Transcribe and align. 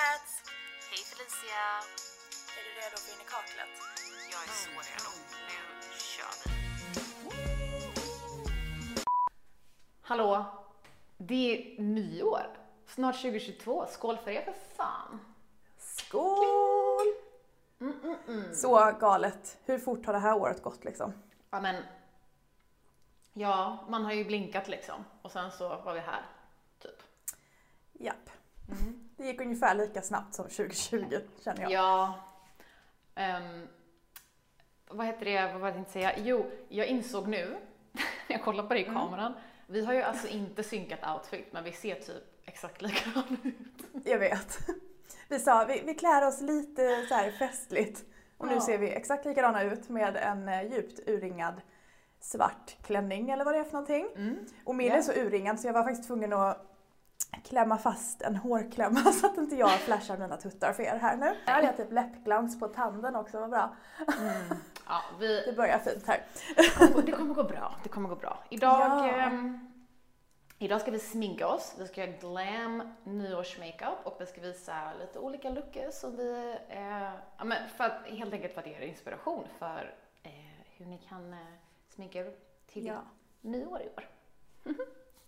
kaklet! 0.00 0.42
Hej 0.90 0.98
Felicia! 0.98 1.64
Är 2.58 2.62
du 2.64 2.70
redo 2.80 2.96
för 2.96 3.12
in 3.14 3.20
i 3.20 3.24
kaklet? 3.24 3.74
Jag 4.30 4.42
är 4.42 4.48
så 4.48 4.70
redo. 4.88 5.10
Nu 5.90 5.98
kör 5.98 6.32
vi. 6.44 6.50
Hallå! 10.02 10.44
Det 11.18 11.74
är 11.76 11.82
nyår. 11.82 12.56
Snart 12.86 13.14
2022. 13.14 13.86
Skål 13.90 14.16
för 14.16 14.30
er 14.30 14.42
för 14.42 14.54
fan! 14.76 15.20
Skål! 15.78 17.06
Så 18.54 18.96
galet. 19.00 19.58
Hur 19.64 19.78
fort 19.78 20.06
har 20.06 20.12
det 20.12 20.18
här 20.18 20.36
året 20.36 20.62
gått 20.62 20.84
liksom? 20.84 21.12
Ja 21.50 21.60
men... 21.60 21.84
Ja, 23.32 23.86
man 23.88 24.04
har 24.04 24.12
ju 24.12 24.24
blinkat 24.24 24.68
liksom. 24.68 25.04
Och 25.22 25.32
sen 25.32 25.50
så 25.50 25.68
var 25.68 25.94
vi 25.94 26.00
här. 26.00 26.22
Typ. 26.78 27.02
Japp. 27.92 28.30
Det 29.20 29.26
gick 29.26 29.40
ungefär 29.40 29.74
lika 29.74 30.02
snabbt 30.02 30.34
som 30.34 30.44
2020 30.44 31.18
känner 31.44 31.62
jag. 31.62 31.72
Ja. 31.72 32.14
ehm, 33.14 33.66
vad 34.90 35.06
heter 35.06 35.24
det, 35.24 35.42
vad 35.52 35.52
var 35.52 35.60
det 35.60 35.66
jag 35.66 35.74
tänkte 35.74 35.92
säga? 35.92 36.12
Jo, 36.18 36.50
jag 36.68 36.86
insåg 36.86 37.28
nu, 37.28 37.56
när 37.92 38.02
jag 38.28 38.42
kollade 38.42 38.68
på 38.68 38.74
det 38.74 38.80
i 38.80 38.84
kameran, 38.84 39.32
vi 39.66 39.84
har 39.84 39.92
ju 39.92 40.02
alltså 40.02 40.28
inte 40.28 40.62
synkat 40.62 40.98
outfit, 41.16 41.52
men 41.52 41.64
vi 41.64 41.72
ser 41.72 41.94
typ 41.94 42.24
exakt 42.44 42.82
likadana 42.82 43.36
ut. 43.42 44.04
Jag 44.06 44.18
vet. 44.18 44.58
Vi 45.28 45.38
sa 45.38 45.64
vi, 45.64 45.82
vi 45.86 45.94
klär 45.94 46.26
oss 46.28 46.40
lite 46.40 47.06
så 47.08 47.14
här 47.14 47.30
festligt. 47.30 48.04
Och 48.38 48.46
nu 48.46 48.54
Ja. 48.54 48.60
ser 48.60 48.78
vi 48.78 48.90
exakt 48.90 49.24
likadana 49.24 49.62
ut 49.62 49.88
med 49.88 50.16
en 50.16 50.48
eh, 50.48 50.62
djupt 50.72 51.08
urringad 51.08 51.54
svart 52.20 52.76
klänning 52.82 53.30
eller 53.30 53.44
vad 53.44 53.54
det 53.54 53.58
är 53.60 53.64
för 53.64 53.72
någonting. 53.72 54.06
Och 54.64 54.74
min 54.74 54.86
Ja. 54.88 54.94
är 54.94 55.02
så 55.02 55.12
urringad 55.12 55.60
så 55.60 55.66
jag 55.68 55.72
var 55.72 55.82
faktiskt 55.84 56.06
tvungen 56.06 56.32
att 56.32 56.69
klämma 57.44 57.78
fast 57.78 58.22
en 58.22 58.36
hårklämma 58.36 59.00
så 59.12 59.26
att 59.26 59.36
inte 59.38 59.56
jag 59.56 59.70
flashar 59.70 60.18
mina 60.18 60.36
tuttar 60.36 60.72
för 60.72 60.82
er 60.82 60.96
här 60.96 61.16
nu. 61.16 61.34
Här 61.46 61.54
hade 61.54 61.66
jag 61.66 61.76
typ 61.76 61.92
läppglans 61.92 62.60
på 62.60 62.68
tanden 62.68 63.16
också, 63.16 63.40
vad 63.40 63.50
bra. 63.50 63.76
Ja, 64.86 65.00
vi, 65.20 65.42
Det 65.46 65.52
börjar 65.56 65.78
fint 65.78 66.06
här. 66.06 66.22
det 67.06 67.12
kommer 67.12 67.34
gå 67.34 67.44
bra, 67.44 67.74
det 67.82 67.88
kommer 67.88 68.08
gå 68.08 68.16
bra. 68.16 68.38
Idag, 68.48 68.80
Ja. 68.80 69.08
ehm, 69.10 69.58
idag 70.58 70.80
ska 70.80 70.90
vi 70.90 70.98
sminka 70.98 71.46
oss, 71.48 71.74
vi 71.78 71.86
ska 71.88 72.00
göra 72.00 72.10
glam 72.16 72.94
nyårsmakeup 73.04 73.98
och 74.06 74.16
vi 74.20 74.26
ska 74.26 74.40
visa 74.40 74.74
lite 75.00 75.18
olika 75.18 75.50
looker 75.50 75.90
som 75.90 76.16
vi, 76.16 76.56
eh, 76.68 77.10
ja, 77.38 77.44
men 77.44 77.68
för 77.68 77.84
att, 77.84 78.06
helt 78.06 78.32
enkelt 78.32 78.52
för 78.54 78.60
att 78.60 78.66
ge 78.66 78.72
er 78.74 78.80
inspiration 78.80 79.44
för 79.58 79.94
eh, 80.22 80.30
hur 80.76 80.86
ni 80.86 80.98
kan 80.98 81.32
eh, 81.32 81.38
sminka 81.94 82.18
er 82.18 82.32
till 82.66 82.86
Ja. 82.86 83.00
nyår 83.40 83.80
i 83.82 83.88
år. 83.96 84.08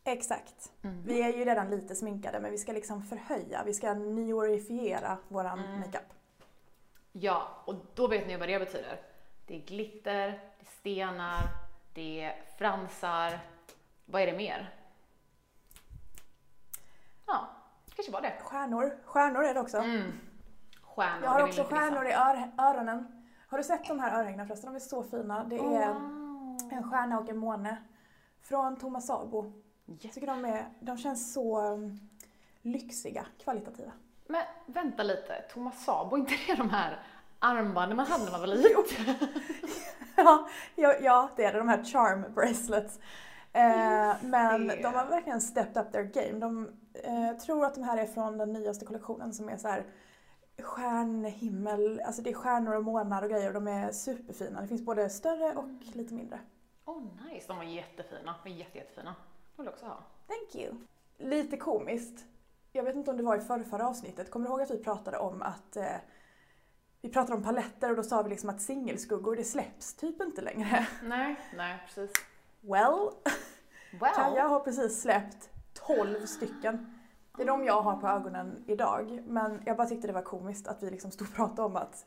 Exakt. 0.04 0.72
Mhm. 0.82 1.02
Vi 1.06 1.22
är 1.22 1.32
ju 1.32 1.44
redan 1.44 1.70
lite 1.70 1.94
sminkade 1.94 2.40
men 2.40 2.50
vi 2.50 2.58
ska 2.58 2.72
liksom 2.72 3.02
förhöja, 3.02 3.62
vi 3.64 3.74
ska 3.74 3.94
nyorifiera 3.94 5.18
våran 5.28 5.58
Mm. 5.58 5.80
makeup. 5.80 6.12
Ja, 7.12 7.48
och 7.64 7.74
då 7.94 8.06
vet 8.08 8.26
ni 8.26 8.36
vad 8.36 8.48
det 8.48 8.58
betyder. 8.58 9.00
Det 9.46 9.54
är 9.56 9.66
glitter, 9.66 10.26
det 10.58 10.60
är 10.60 10.66
stenar, 10.80 11.42
det 11.94 12.20
är 12.22 12.42
fransar. 12.58 13.40
Vad 14.04 14.22
är 14.22 14.26
det 14.26 14.36
mer? 14.36 14.74
Ja, 17.26 17.48
kanske 17.96 18.12
var 18.12 18.20
det. 18.20 18.32
Stjärnor, 18.42 18.96
stjärnor 19.04 19.44
är 19.44 19.54
det 19.54 19.60
också. 19.60 19.78
Mm. 19.78 20.12
Stjärnor, 20.82 21.22
Jag 21.24 21.30
har 21.30 21.38
det 21.38 21.44
också 21.44 21.64
stjärnor 21.64 22.06
i 22.06 22.12
ör- 22.12 22.52
öronen. 22.58 23.28
Har 23.48 23.58
du 23.58 23.64
sett 23.64 23.88
de 23.88 24.00
här 24.00 24.20
örhängena 24.20 24.46
förresten? 24.46 24.72
De 24.72 24.76
är 24.76 24.80
så 24.80 25.02
fina. 25.02 25.44
Det 25.44 25.56
är 25.56 25.60
Wow. 25.88 26.68
en 26.72 26.90
stjärna 26.90 27.18
och 27.18 27.28
en 27.28 27.38
måne. 27.38 27.76
Från 28.42 28.76
Thomas 28.76 29.06
Sabo. 29.06 29.52
Jag 30.00 30.12
tycker 30.12 30.26
de, 30.26 30.44
är, 30.44 30.68
de 30.80 30.98
känns 30.98 31.32
så 31.32 31.72
um, 31.72 32.00
lyxiga, 32.62 33.26
kvalitativa. 33.38 33.92
Men 34.26 34.42
vänta 34.66 35.02
lite, 35.02 35.44
Thomas 35.52 35.84
Sabo, 35.84 36.16
inte 36.16 36.34
det 36.46 36.54
de 36.54 36.70
här 36.70 37.02
armbanden 37.38 37.96
man 37.96 38.06
hade 38.06 38.24
när 38.24 38.30
man 38.30 38.40
var 38.40 38.46
liten? 38.46 39.28
ja, 40.16 40.48
ja, 40.76 40.94
ja, 41.00 41.30
det 41.36 41.44
är 41.44 41.52
det. 41.52 41.58
De 41.58 41.68
här 41.68 41.84
charm 41.84 42.24
bracelets. 42.34 42.98
Eh, 43.52 44.14
men 44.22 44.68
de 44.68 44.84
har 44.84 45.06
verkligen 45.06 45.40
stepped 45.40 45.82
up 45.82 45.92
their 45.92 46.02
game. 46.04 46.38
De 46.38 46.68
eh, 46.94 47.36
tror 47.36 47.64
att 47.64 47.74
de 47.74 47.82
här 47.82 47.96
är 47.96 48.06
från 48.06 48.38
den 48.38 48.52
nyaste 48.52 48.84
kollektionen 48.84 49.32
som 49.32 49.48
är 49.48 49.56
så 49.56 49.68
här 49.68 49.84
stjärnhimmel, 50.62 52.00
alltså 52.06 52.22
det 52.22 52.30
är 52.30 52.34
stjärnor 52.34 52.74
och 52.74 52.84
månar 52.84 53.22
och 53.22 53.30
grejer 53.30 53.48
och 53.48 53.54
de 53.54 53.68
är 53.68 53.92
superfina. 53.92 54.60
Det 54.60 54.68
finns 54.68 54.84
både 54.84 55.10
större 55.10 55.54
och 55.54 55.68
lite 55.92 56.14
mindre. 56.14 56.38
Oh 56.84 57.02
nice, 57.02 57.48
de 57.48 57.56
var 57.56 57.64
jättefina. 57.64 58.34
De 58.42 58.50
var 58.50 58.56
jätte, 58.56 58.78
jättefina. 58.78 59.14
Vill 59.56 59.68
också 59.68 59.86
ha. 59.86 60.04
Thank 60.26 60.54
you. 60.54 60.74
Lite 61.18 61.56
komiskt. 61.56 62.24
Jag 62.72 62.82
vet 62.82 62.96
inte 62.96 63.10
om 63.10 63.16
det 63.16 63.22
var 63.22 63.36
i 63.36 63.40
förra, 63.40 63.64
förra 63.64 63.88
avsnittet. 63.88 64.30
Kommer 64.30 64.46
du 64.46 64.50
ihåg 64.52 64.62
att 64.62 64.70
vi 64.70 64.78
pratade 64.84 65.18
om 65.18 65.42
att 65.42 65.76
eh, 65.76 65.86
vi 67.00 67.08
pratade 67.08 67.36
om 67.36 67.42
paletter 67.42 67.90
och 67.90 67.96
då 67.96 68.02
sa 68.02 68.22
vi 68.22 68.30
liksom 68.30 68.50
att 68.50 68.60
singelskuggor 68.60 69.36
det 69.36 69.44
släpps 69.44 69.94
typ 69.94 70.20
inte 70.22 70.40
längre. 70.42 70.86
Nej, 71.02 71.36
nej 71.56 71.82
precis. 71.86 72.10
Well, 72.60 73.10
Wow. 74.00 74.08
Kaja 74.14 74.48
har 74.48 74.60
precis 74.60 75.02
släppt 75.02 75.50
12 75.86 76.26
stycken. 76.26 76.98
Det 77.36 77.42
är 77.42 77.46
de 77.46 77.64
jag 77.64 77.82
har 77.82 77.96
på 77.96 78.08
ögonen 78.08 78.64
idag. 78.66 79.22
Men 79.26 79.62
jag 79.66 79.76
bara 79.76 79.86
tyckte 79.88 80.06
det 80.06 80.12
var 80.12 80.22
komiskt 80.22 80.68
att 80.68 80.82
vi 80.82 80.90
liksom 80.90 81.10
stod 81.10 81.28
och 81.28 81.34
pratade 81.34 81.62
om 81.62 81.76
att 81.76 82.06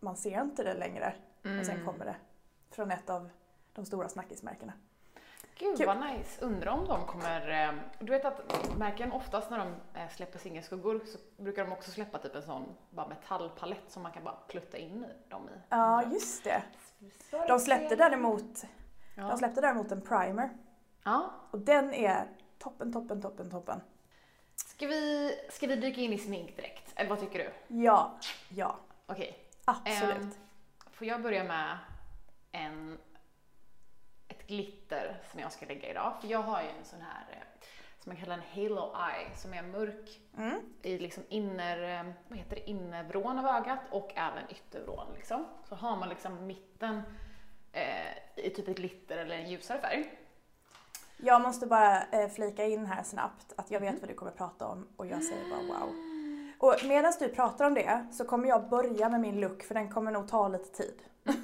man 0.00 0.16
ser 0.16 0.40
inte 0.42 0.62
det 0.64 0.74
längre. 0.74 1.14
Och 1.38 1.66
sen 1.66 1.70
Mm. 1.74 1.86
kommer 1.86 2.04
det 2.04 2.16
från 2.70 2.90
ett 2.90 3.10
av 3.10 3.30
de 3.72 3.84
stora 3.84 4.08
snackismärkena. 4.08 4.72
Gud 5.58 5.76
Kul. 5.76 5.86
vad 5.86 6.00
nice. 6.00 6.44
Undrar 6.44 6.72
om 6.72 6.84
de 6.86 7.06
kommer... 7.06 7.68
eh, 7.68 7.74
Du 7.98 8.12
vet 8.12 8.24
att 8.24 8.40
märken 8.78 9.12
oftast 9.12 9.50
när 9.50 9.58
de 9.58 9.68
eh, 10.00 10.08
släpper 10.08 10.38
singelskuggor 10.38 11.00
så 11.06 11.18
brukar 11.42 11.64
de 11.64 11.72
också 11.72 11.90
släppa 11.90 12.18
typ 12.18 12.34
en 12.34 12.42
sån 12.42 12.76
bara 12.90 13.08
metallpalett 13.08 13.84
som 13.90 14.02
man 14.02 14.12
kan 14.12 14.24
bara 14.24 14.34
plutta 14.48 14.76
in 14.78 15.04
i 15.04 15.30
dem 15.30 15.48
i. 15.48 15.52
Ja, 15.68 16.02
just 16.12 16.44
det. 16.44 16.62
De 17.48 17.58
släppte 17.60 17.96
däremot, 17.96 18.64
Ja. 19.16 19.22
de 19.28 19.38
släppte 19.38 19.60
däremot 19.60 19.92
en 19.92 20.00
primer. 20.00 20.50
ja. 21.04 21.30
Och 21.50 21.58
den 21.58 21.94
är 21.94 22.28
toppen, 22.58 22.92
toppen, 22.92 23.22
toppen, 23.22 23.50
toppen. 23.50 23.80
Ska 24.56 24.86
vi, 24.86 25.32
ska 25.50 25.66
vi 25.66 25.76
dyka 25.76 26.00
in 26.00 26.12
i 26.12 26.18
smink 26.18 26.56
direkt? 26.56 26.92
Eller 26.96 27.10
vad 27.10 27.20
tycker 27.20 27.38
du? 27.38 27.76
Ja, 27.82 28.18
ja, 28.48 28.76
Okej. 29.06 29.36
absolut. 29.64 30.16
Ehm, 30.16 30.30
får 30.92 31.06
jag 31.06 31.22
börja 31.22 31.44
med 31.44 31.78
en, 32.52 32.98
ett 34.44 34.50
glitter 34.50 35.16
som 35.30 35.40
jag 35.40 35.52
ska 35.52 35.66
lägga 35.66 35.90
idag? 35.90 36.12
För 36.20 36.28
jag 36.28 36.42
har 36.42 36.62
ju 36.62 36.68
en 36.68 36.84
sån 36.84 37.00
här 37.00 37.24
eh, 37.30 37.66
som 38.00 38.12
jag 38.12 38.20
kallar 38.20 38.34
en 38.34 38.42
halo 38.54 38.94
eye 38.96 39.36
som 39.36 39.54
är 39.54 39.62
mörk 39.62 40.20
Mm. 40.36 40.60
i 40.82 40.98
liksom 40.98 41.22
inner, 41.28 41.98
eh, 42.00 42.12
vad 42.28 42.38
heter 42.38 42.56
det, 42.56 42.70
innervrån 42.70 43.38
av 43.38 43.46
ögat 43.46 43.78
och 43.90 44.12
även 44.16 44.50
yttervrån 44.50 45.06
liksom. 45.14 45.46
Så 45.68 45.74
har 45.74 45.96
man 45.96 46.08
liksom 46.08 46.46
mitten 46.46 47.02
eh, 47.72 48.44
i 48.46 48.50
typ 48.50 48.68
ett 48.68 48.76
glitter 48.76 49.18
eller 49.18 49.34
en 49.36 49.50
ljusare 49.50 49.80
färg. 49.80 50.18
Jag 51.16 51.42
måste 51.42 51.66
bara 51.66 52.02
eh, 52.04 52.28
flika 52.28 52.64
in 52.64 52.86
här 52.86 53.02
snabbt 53.02 53.52
att 53.56 53.70
jag 53.70 53.80
vet 53.80 54.00
vad 54.00 54.10
du 54.10 54.14
kommer 54.14 54.32
prata 54.32 54.66
om 54.66 54.88
och 54.96 55.06
jag 55.06 55.22
säger 55.24 55.50
bara 55.50 55.78
wow. 55.78 55.90
Och 56.58 56.74
medan 56.84 57.12
du 57.20 57.28
pratar 57.28 57.64
om 57.64 57.74
det 57.74 58.06
så 58.12 58.24
kommer 58.24 58.48
jag 58.48 58.68
börja 58.68 59.08
med 59.08 59.20
min 59.20 59.40
look 59.40 59.62
för 59.62 59.74
den 59.74 59.90
kommer 59.90 60.10
nog 60.10 60.28
ta 60.28 60.48
lite 60.48 60.68
tid. 60.82 61.02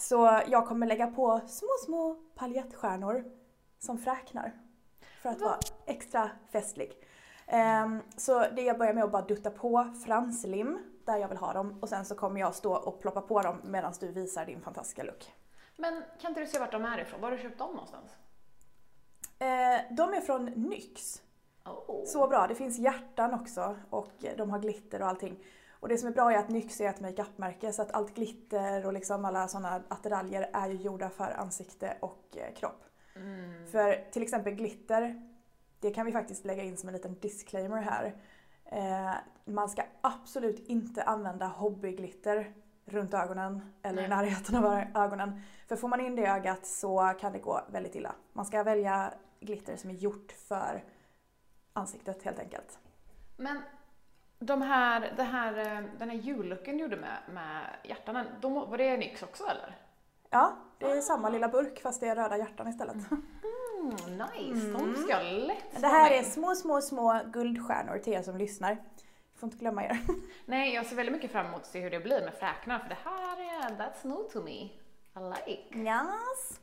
så 0.00 0.40
jag 0.46 0.66
kommer 0.66 0.86
lägga 0.86 1.06
på 1.06 1.40
små, 1.46 1.68
små 1.84 2.14
paljettstjärnor 2.34 3.24
som 3.78 3.98
fräknar. 3.98 4.52
För 5.22 5.28
att 5.28 5.40
vara 5.40 5.58
extra 5.86 6.30
festlig. 6.52 6.92
Ehm, 7.46 8.02
så 8.16 8.40
det 8.40 8.62
jag 8.62 8.78
börjar 8.78 8.94
med 8.94 9.04
att 9.04 9.12
bara 9.12 9.22
dutta 9.22 9.50
på 9.50 9.94
franslim 10.04 10.78
där 11.04 11.16
jag 11.16 11.28
vill 11.28 11.38
ha 11.38 11.52
dem 11.52 11.78
och 11.82 11.88
sen 11.88 12.04
så 12.04 12.14
kommer 12.14 12.40
jag 12.40 12.54
stå 12.54 12.74
och 12.74 13.00
ploppa 13.00 13.20
på 13.20 13.42
dem 13.42 13.60
medan 13.64 13.92
du 14.00 14.12
visar 14.12 14.46
din 14.46 14.60
fantastiska 14.60 15.02
look. 15.02 15.32
Men 15.76 16.02
kan 16.20 16.30
inte 16.30 16.40
du 16.40 16.46
se 16.46 16.58
vart 16.58 16.72
de 16.72 16.84
är 16.84 16.98
ifrån? 16.98 17.20
Var 17.20 17.30
har 17.30 17.36
du 17.36 17.42
köpt 17.42 17.58
dem 17.58 17.70
någonstans? 17.70 18.16
Eh, 19.38 19.96
de 19.96 20.14
är 20.14 20.20
från 20.20 20.44
NYX. 20.44 21.22
Oh. 21.64 22.04
Så 22.04 22.28
bra, 22.28 22.46
det 22.46 22.54
finns 22.54 22.78
hjärtan 22.78 23.34
också 23.34 23.76
och 23.90 24.24
de 24.36 24.50
har 24.50 24.58
glitter 24.58 25.02
och 25.02 25.08
allting. 25.08 25.44
Och 25.80 25.88
det 25.88 25.98
som 25.98 26.08
är 26.08 26.12
bra 26.12 26.32
är 26.32 26.38
att 26.38 26.48
NYX 26.48 26.80
är 26.80 26.88
ett 26.88 27.00
makeupmärke 27.00 27.72
så 27.72 27.82
att 27.82 27.92
allt 27.92 28.14
glitter 28.14 28.86
och 28.86 28.92
liksom 28.92 29.24
alla 29.24 29.48
sådana 29.48 29.82
attiraljer 29.88 30.50
är 30.52 30.68
ju 30.68 30.76
gjorda 30.76 31.10
för 31.10 31.36
ansikte 31.38 31.96
och 32.00 32.36
eh, 32.36 32.54
kropp. 32.54 32.84
Mm. 33.16 33.66
För 33.66 34.10
till 34.10 34.22
exempel 34.22 34.54
glitter, 34.54 35.28
det 35.80 35.90
kan 35.90 36.06
vi 36.06 36.12
faktiskt 36.12 36.44
lägga 36.44 36.62
in 36.62 36.76
som 36.76 36.88
en 36.88 36.94
liten 36.94 37.14
disclaimer 37.20 37.82
här. 37.82 38.16
Eh, 38.64 39.14
man 39.44 39.68
ska 39.68 39.82
absolut 40.00 40.68
inte 40.68 41.02
använda 41.02 41.46
hobbyglitter 41.46 42.52
runt 42.84 43.14
ögonen 43.14 43.72
eller 43.82 44.04
i 44.04 44.08
närheten 44.08 44.56
av 44.56 44.84
ögonen. 44.94 45.42
För 45.68 45.76
får 45.76 45.88
man 45.88 46.00
in 46.00 46.16
det 46.16 46.22
i 46.22 46.26
ögat 46.26 46.66
så 46.66 47.14
kan 47.20 47.32
det 47.32 47.38
gå 47.38 47.60
väldigt 47.70 47.94
illa. 47.94 48.14
Man 48.32 48.44
ska 48.44 48.62
välja 48.62 49.14
glitter 49.40 49.76
som 49.76 49.90
är 49.90 49.94
gjort 49.94 50.32
för 50.32 50.84
ansiktet 51.72 52.22
helt 52.22 52.38
enkelt. 52.38 52.78
Men 53.36 53.62
de 54.40 54.62
här, 54.62 55.12
det 55.16 55.22
här, 55.22 55.58
eh, 55.58 55.84
den 55.98 56.10
här 56.10 56.16
jullooken 56.16 56.76
du 56.76 56.82
gjorde 56.82 56.96
med, 56.96 57.18
med 57.30 57.62
hjärtan, 57.82 58.26
de, 58.40 58.54
var 58.54 58.78
det 58.78 58.96
NYX 58.96 59.22
också 59.22 59.44
eller? 59.44 59.76
Ja, 60.30 60.56
det 60.78 60.86
är 60.90 61.00
samma 61.00 61.28
lilla 61.28 61.48
burk 61.48 61.80
fast 61.82 62.00
det 62.00 62.06
är 62.06 62.16
röda 62.16 62.38
hjärtan 62.38 62.68
istället. 62.68 62.96
Mm, 63.80 64.18
nice, 64.18 64.66
de 64.66 64.94
ska 64.94 65.20
lätt 65.20 65.80
Det 65.80 65.86
här 65.86 66.10
är 66.10 66.22
små, 66.22 66.54
små, 66.54 66.80
små 66.80 67.20
guldstjärnor 67.32 67.98
till 67.98 68.12
er 68.12 68.22
som 68.22 68.36
lyssnar. 68.36 68.78
Får 69.36 69.46
inte 69.46 69.58
glömma 69.58 69.84
er. 69.84 69.98
Nej, 70.46 70.74
jag 70.74 70.86
ser 70.86 70.96
väldigt 70.96 71.14
mycket 71.14 71.32
fram 71.32 71.46
emot 71.46 71.60
att 71.60 71.66
se 71.66 71.80
hur 71.80 71.90
det 71.90 72.00
blir 72.00 72.20
med 72.20 72.34
fräknar, 72.34 72.78
för 72.78 72.88
det 72.88 72.96
här 73.04 73.40
är, 73.40 73.70
that's 73.70 74.06
new 74.06 74.30
to 74.32 74.42
me. 74.42 74.60
I 74.60 74.70
like. 75.46 75.78
Yes. 75.78 76.60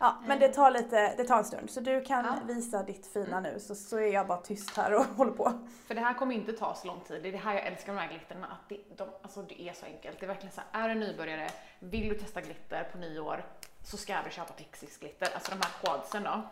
Ja, 0.00 0.16
men 0.26 0.38
det 0.38 0.48
tar 0.48 0.70
lite, 0.70 1.14
det 1.16 1.24
tar 1.24 1.38
en 1.38 1.44
stund. 1.44 1.70
Så 1.70 1.80
du 1.80 2.00
kan 2.04 2.24
Ja. 2.24 2.34
visa 2.54 2.82
ditt 2.82 3.06
fina 3.06 3.40
nu 3.40 3.60
så, 3.60 3.74
så 3.74 3.96
är 3.98 4.12
jag 4.12 4.26
bara 4.26 4.38
tyst 4.40 4.76
här 4.76 4.94
och 4.94 5.04
håller 5.16 5.32
på. 5.32 5.52
För 5.86 5.94
det 5.94 6.00
här 6.00 6.14
kommer 6.14 6.34
inte 6.34 6.52
ta 6.52 6.74
så 6.74 6.86
lång 6.86 7.00
tid. 7.00 7.22
Det 7.22 7.28
är 7.28 7.32
det 7.32 7.38
här 7.38 7.54
jag 7.54 7.66
älskar 7.66 7.92
med 7.92 8.02
de 8.02 8.06
här 8.08 8.12
glitterna, 8.18 8.46
att 8.46 8.68
det, 8.68 8.80
de, 8.96 9.08
alltså 9.22 9.42
det 9.42 9.62
är 9.62 9.72
så 9.72 9.86
enkelt. 9.86 10.20
Det 10.20 10.26
är 10.26 10.28
verkligen 10.28 10.52
så 10.54 10.60
här, 10.72 10.84
är 10.90 10.94
du 10.94 11.00
nybörjare, 11.00 11.48
vill 11.78 12.08
du 12.08 12.14
testa 12.18 12.40
glitter 12.40 12.88
på 12.92 12.98
nyår, 12.98 13.44
så 13.84 13.96
ska 13.96 14.16
du 14.24 14.30
köpa 14.30 14.52
Pixies 14.52 14.96
glitter. 14.98 15.28
Alltså 15.34 15.50
de 15.50 15.56
här 15.56 15.72
quadsen 15.82 16.22
då. 16.22 16.42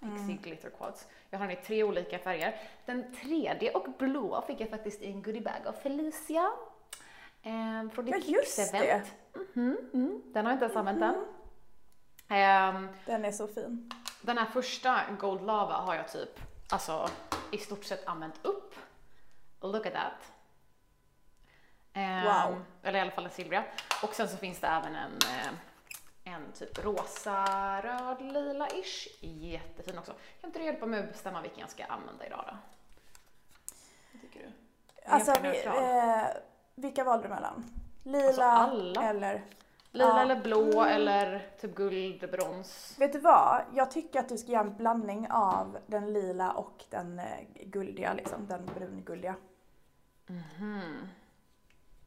Pixie 0.00 0.36
glitter 0.42 0.70
quads. 0.70 1.06
Jag 1.30 1.38
har 1.38 1.46
den 1.48 1.58
i 1.58 1.60
tre 1.62 1.84
olika 1.84 2.18
färger. 2.18 2.56
Den 2.86 3.14
tredje 3.14 3.70
och 3.72 3.86
blåa 3.98 4.42
fick 4.42 4.60
jag 4.60 4.68
faktiskt 4.70 5.02
i 5.02 5.06
en 5.06 5.22
goodiebag 5.22 5.66
av 5.66 5.72
Felicia. 5.72 6.50
Ehm, 7.42 7.90
från 7.90 8.06
Ja, 8.06 8.16
ditt 8.16 8.28
just 8.28 8.58
Pix-event. 8.58 9.02
Mhm, 9.54 9.76
mm. 9.94 10.22
Den 10.32 10.44
har 10.46 10.52
jag 10.52 10.56
inte 10.56 10.64
ens 10.64 10.76
använt 10.76 11.02
än. 11.02 11.24
Ehm, 12.30 12.88
Den 13.06 13.24
är 13.24 13.32
så 13.32 13.46
fin. 13.48 13.90
den 14.20 14.38
här 14.38 14.46
första 14.46 15.00
Gold 15.20 15.42
Lava 15.42 15.74
har 15.74 15.94
jag 15.94 16.08
typ, 16.08 16.40
alltså 16.70 17.08
i 17.50 17.58
stort 17.58 17.84
sett 17.84 18.06
använt 18.06 18.40
upp. 18.46 18.74
Look 19.60 19.86
at 19.86 19.92
that. 19.92 20.32
Ehm, 21.92 22.24
Wow. 22.24 22.62
Eller 22.82 22.98
i 22.98 23.02
alla 23.02 23.10
fall 23.10 23.24
den 23.24 23.32
silvriga. 23.32 23.64
Och 24.02 24.14
sen 24.14 24.28
så 24.28 24.36
finns 24.36 24.60
det 24.60 24.66
även 24.66 24.94
en, 24.96 25.12
eh, 25.22 25.52
en 26.34 26.52
typ 26.52 26.84
rosa, 26.84 27.44
röd, 27.82 28.20
lila-ish. 28.20 29.08
Jättefin 29.20 29.98
också. 29.98 30.12
Kan 30.40 30.48
inte 30.50 30.58
du 30.58 30.64
hjälpa 30.64 30.86
mig 30.86 31.00
att 31.00 31.12
bestämma 31.12 31.40
vilken 31.40 31.60
jag 31.60 31.70
ska 31.70 31.84
använda 31.84 32.26
idag 32.26 32.44
då? 32.46 32.56
Vad 34.12 34.22
tycker 34.22 34.40
du? 34.40 34.52
Alltså, 35.10 35.34
vi, 35.42 35.64
eh, 35.66 36.24
vilka 36.74 37.04
valde 37.04 37.28
du 37.28 37.34
mellan? 37.34 37.64
Lila 38.04 38.44
Alltså, 38.52 39.00
eller? 39.00 39.42
Lila 39.92 40.08
ja. 40.08 40.22
eller 40.22 40.40
blå 40.40 40.82
eller 40.82 41.46
typ 41.60 41.74
guld, 41.74 42.30
brons. 42.30 42.96
Vet 42.98 43.12
du 43.12 43.18
vad? 43.18 43.62
Jag 43.74 43.90
tycker 43.90 44.20
att 44.20 44.28
du 44.28 44.38
ska 44.38 44.52
göra 44.52 44.62
en 44.62 44.76
blandning 44.76 45.30
av 45.30 45.78
den 45.86 46.12
lila 46.12 46.52
och 46.52 46.84
den 46.90 47.18
eh, 47.18 47.24
guldiga, 47.64 48.12
liksom. 48.14 48.46
Den 48.46 48.70
brunguldiga. 48.74 49.34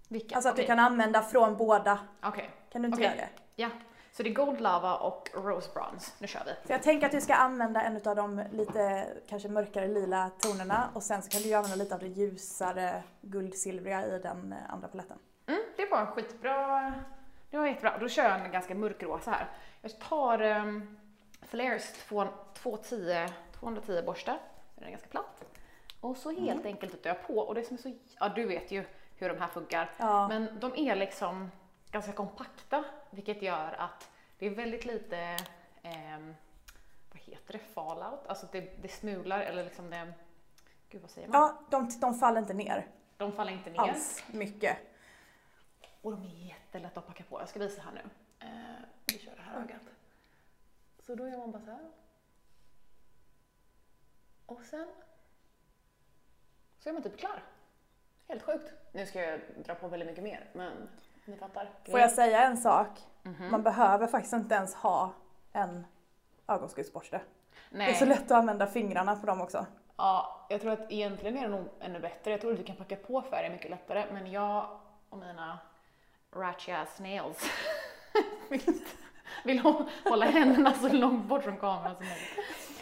Vilka? 0.09 0.35
Alltså 0.35 0.49
att 0.49 0.55
du 0.55 0.61
Okej. 0.61 0.67
kan 0.67 0.79
använda 0.79 1.21
från 1.21 1.57
båda. 1.57 1.99
Okej, 2.23 2.49
Kan 2.69 2.81
du 2.81 2.85
inte 2.85 2.95
Okej. 2.95 3.05
göra 3.05 3.15
det? 3.15 3.29
ja. 3.55 3.69
Så 4.11 4.23
det 4.23 4.29
är 4.29 4.33
Gold 4.33 4.61
Lava 4.61 4.95
och 4.95 5.29
Rose 5.33 5.69
Bronze. 5.73 6.11
Nu 6.19 6.27
kör 6.27 6.43
vi. 6.45 6.67
För 6.67 6.73
jag 6.73 6.83
tänker 6.83 7.05
att 7.05 7.11
du 7.11 7.21
ska 7.21 7.33
använda 7.33 7.81
en 7.81 7.95
av 8.05 8.15
de 8.15 8.43
lite 8.51 9.07
kanske 9.29 9.49
mörkare 9.49 9.87
lila 9.87 10.31
tonerna 10.39 10.89
och 10.93 11.03
sen 11.03 11.21
så 11.21 11.29
kan 11.29 11.41
du 11.41 11.53
använda 11.53 11.75
lite 11.75 11.93
av 11.95 11.99
det 12.01 12.07
ljusare 12.07 13.03
guldsilvriga 13.21 14.05
i 14.05 14.19
den 14.19 14.53
eh, 14.53 14.73
andra 14.73 14.87
paletten. 14.87 15.17
Mm, 15.47 15.61
det 15.77 15.85
var 15.85 16.05
skitbra. 16.05 16.93
Det 17.53 17.59
var 17.59 17.67
jättebra. 17.67 17.97
Då 17.97 18.09
kör 18.09 18.23
jag 18.23 18.45
en 18.45 18.51
ganska 18.51 18.75
mörkrosa 18.75 19.31
här. 19.31 19.47
Jag 19.81 19.99
tar 19.99 20.41
um, 20.41 20.97
Flares 21.41 21.93
2, 21.93 22.27
210, 22.53 23.27
210 23.59 24.01
borste. 24.05 24.35
Den 24.75 24.85
är 24.85 24.89
ganska 24.91 25.07
platt. 25.09 25.43
Och 26.01 26.17
så 26.17 26.29
helt 26.29 26.41
Mm. 26.61 26.65
enkelt 26.65 27.03
drar 27.03 27.11
jag 27.11 27.27
på. 27.27 27.33
Och 27.39 27.55
det 27.55 27.63
som 27.63 27.77
är 27.77 27.81
så, 27.81 27.93
ja 28.19 28.29
du 28.29 28.45
vet 28.45 28.71
ju 28.71 28.83
hur 29.17 29.29
de 29.29 29.37
här 29.41 29.47
funkar. 29.47 29.91
Ja. 29.97 30.27
Men 30.27 30.59
de 30.59 30.75
är 30.75 30.95
liksom 30.95 31.51
ganska 31.91 32.11
kompakta, 32.11 32.83
vilket 33.09 33.41
gör 33.41 33.75
att 33.79 34.09
det 34.39 34.45
är 34.45 34.49
väldigt 34.49 34.85
lite, 34.85 35.17
ehm, 35.83 36.35
vad 37.11 37.19
heter 37.21 37.53
det, 37.53 37.59
fallout? 37.59 38.27
Alltså 38.27 38.47
det, 38.51 38.81
det 38.81 38.87
smular 38.87 39.39
eller 39.39 39.63
liksom 39.63 39.89
det, 39.89 40.13
gud 40.89 41.01
vad 41.01 41.09
säger 41.11 41.27
man? 41.27 41.41
Ja, 41.41 41.57
de, 41.69 41.89
de 42.01 42.13
faller 42.19 42.39
inte 42.39 42.53
ner 42.53 42.87
De 43.17 43.31
faller 43.31 43.51
inte 43.51 43.69
ner. 43.69 43.79
alls 43.79 44.23
mycket. 44.31 44.77
Och 46.03 46.11
de 46.11 46.23
är 46.23 46.47
jättelätta 46.47 46.99
att 46.99 47.07
packa 47.07 47.23
på. 47.29 47.39
Jag 47.39 47.49
ska 47.49 47.59
visa 47.59 47.81
här 47.81 47.91
nu. 47.91 48.01
Eh, 48.39 48.85
vi 49.05 49.19
kör 49.19 49.35
det 49.35 49.41
här 49.41 49.61
ögat. 49.61 49.81
Så 50.99 51.15
då 51.15 51.27
gör 51.29 51.37
man 51.37 51.51
bara 51.51 51.61
så 51.61 51.71
här. 51.71 51.91
Och 54.45 54.63
sen 54.63 54.87
så 56.79 56.89
är 56.89 56.93
man 56.93 57.03
typ 57.03 57.17
klar. 57.17 57.43
Helt 58.27 58.43
sjukt. 58.43 58.73
Nu 58.91 59.05
ska 59.05 59.21
jag 59.21 59.39
dra 59.65 59.75
på 59.75 59.87
väldigt 59.87 60.09
mycket 60.09 60.23
mer, 60.23 60.49
men 60.53 60.89
ni 61.25 61.37
fattar. 61.37 61.69
Får 61.85 61.99
jag 61.99 62.11
säga 62.11 62.43
en 62.43 62.57
sak? 62.57 62.99
Mhm. 63.23 63.51
Man 63.51 63.63
behöver 63.63 64.07
faktiskt 64.07 64.33
inte 64.33 64.55
ens 64.55 64.75
ha 64.75 65.13
en 65.51 65.85
ögonskuggsborste. 66.47 67.21
Det 67.69 67.83
är 67.83 67.93
så 67.93 68.05
lätt 68.05 68.23
att 68.23 68.31
använda 68.31 68.67
fingrarna 68.67 69.15
på 69.15 69.25
dem 69.25 69.41
också. 69.41 69.65
Ja, 69.97 70.47
jag 70.49 70.61
tror 70.61 70.71
att 70.71 70.91
egentligen 70.91 71.37
är 71.37 71.41
det 71.41 71.47
nog 71.47 71.69
ännu 71.79 71.99
bättre. 71.99 72.31
Jag 72.31 72.41
tror 72.41 72.51
att 72.51 72.57
du 72.57 72.63
kan 72.63 72.75
packa 72.75 72.95
på 72.95 73.21
färg 73.21 73.49
mycket 73.49 73.69
lättare, 73.69 74.05
men 74.13 74.31
jag 74.31 74.79
och 75.09 75.17
mina 75.17 75.59
ratchy 76.35 76.71
ass 76.71 76.99
nails 76.99 77.49
vill, 79.43 79.59
hålla 80.09 80.25
händerna 80.25 80.73
så 80.73 80.89
långt 80.93 81.25
bort 81.25 81.43
från 81.43 81.57
kameran 81.57 81.95
som 81.95 82.05
möjligt. 82.05 82.29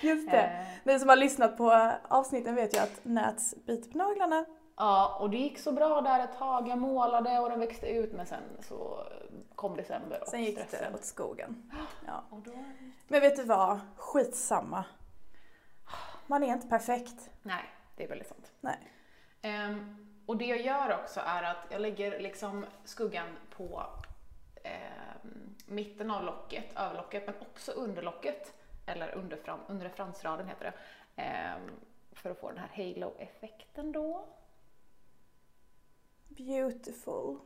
Just 0.02 0.32
det. 0.32 0.38
Eh, 0.44 0.66
Ni 0.84 1.00
som 1.00 1.10
har 1.10 1.16
lyssnat 1.16 1.58
på 1.58 1.92
avsnitten 2.08 2.56
vet 2.56 2.76
ju 2.76 2.80
att 2.80 3.00
Nats 3.06 3.56
biter 3.66 3.92
på 3.92 3.98
naglarna. 3.98 4.46
Ja, 4.78 5.18
och 5.20 5.30
det 5.30 5.38
gick 5.38 5.60
så 5.60 5.72
bra 5.72 6.02
där 6.02 6.24
ett 6.24 6.38
tag. 6.38 6.68
Jag 6.68 6.78
målade 6.78 7.40
och 7.40 7.50
den 7.50 7.60
växte 7.60 7.88
ut, 7.88 8.14
men 8.14 8.26
sen 8.26 8.44
så 8.62 9.08
kom 9.56 9.76
december 9.76 10.22
och 10.22 10.28
Sen 10.28 10.44
gick 10.44 10.58
det 10.58 10.66
stressen. 10.68 10.96
åt 10.96 11.06
skogen. 11.06 11.72
Ja. 12.08 12.24
Då... 12.46 12.52
Men 13.08 13.22
vet 13.22 13.36
du 13.36 13.44
vad? 13.44 13.80
Skitsamma. 13.98 14.86
Man 16.28 16.44
är 16.44 16.48
inte 16.48 16.68
perfekt. 16.68 17.30
Nej, 17.42 17.64
det 17.96 18.04
är 18.04 18.08
väldigt 18.10 18.28
sant. 18.28 18.52
Nej. 18.62 18.78
Ehm, 19.42 19.96
och 20.32 20.38
det 20.38 20.46
jag 20.46 20.62
gör 20.62 21.00
också 21.04 21.20
är 21.26 21.44
att 21.44 21.66
jag 21.70 21.82
lägger 21.82 22.20
liksom 22.20 22.66
skuggan 22.84 23.38
på 23.50 23.84
ehm, 24.64 25.56
mitten 25.66 26.12
av 26.12 26.24
locket, 26.24 26.66
överlocket, 26.76 27.26
men 27.26 27.36
också 27.42 27.72
under 27.72 28.02
locket. 28.02 28.54
Eller 28.86 29.16
under, 29.16 29.38
fram, 29.38 29.60
under 29.68 29.90
fransraden 29.90 30.48
heter 30.48 30.64
det. 30.66 30.74
Ehm, 31.22 31.72
för 32.12 32.30
att 32.30 32.40
få 32.40 32.52
den 32.52 32.58
här 32.58 32.70
halo-effekten 32.76 33.92
då. 33.92 34.26
Beautiful. 36.28 37.38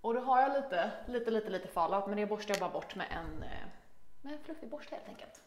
Och 0.00 0.14
då 0.14 0.20
har 0.20 0.40
jag 0.40 0.52
lite, 0.52 0.92
lite, 1.06 1.30
lite, 1.30 1.50
lite 1.50 1.68
fallout, 1.68 2.06
men 2.06 2.16
det 2.16 2.26
borstar 2.26 2.54
jag 2.54 2.60
bara 2.60 2.80
bort 2.80 2.94
med 2.94 3.06
en, 3.10 3.42
eh, 3.42 3.66
med 4.22 4.32
en 4.32 4.44
fluffig 4.44 4.68
borste 4.68 4.94
helt 4.94 5.08
enkelt. 5.08 5.42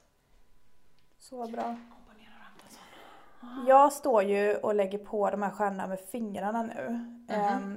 Så 1.17 1.47
bra. 1.47 1.63
Hoppa 1.63 2.13
ner 2.13 2.35
och 2.37 2.43
hämta 2.43 2.65
en 2.65 2.71
sån. 2.71 2.83
Jag 3.67 3.93
står 3.93 4.23
ju 4.23 4.55
och 4.55 4.75
lägger 4.75 4.97
på 4.97 5.29
de 5.29 5.41
här 5.41 5.51
stjärnorna 5.51 5.87
med 5.87 5.99
fingrarna 5.99 6.63
nu. 6.63 6.85
Ehm, 7.29 7.75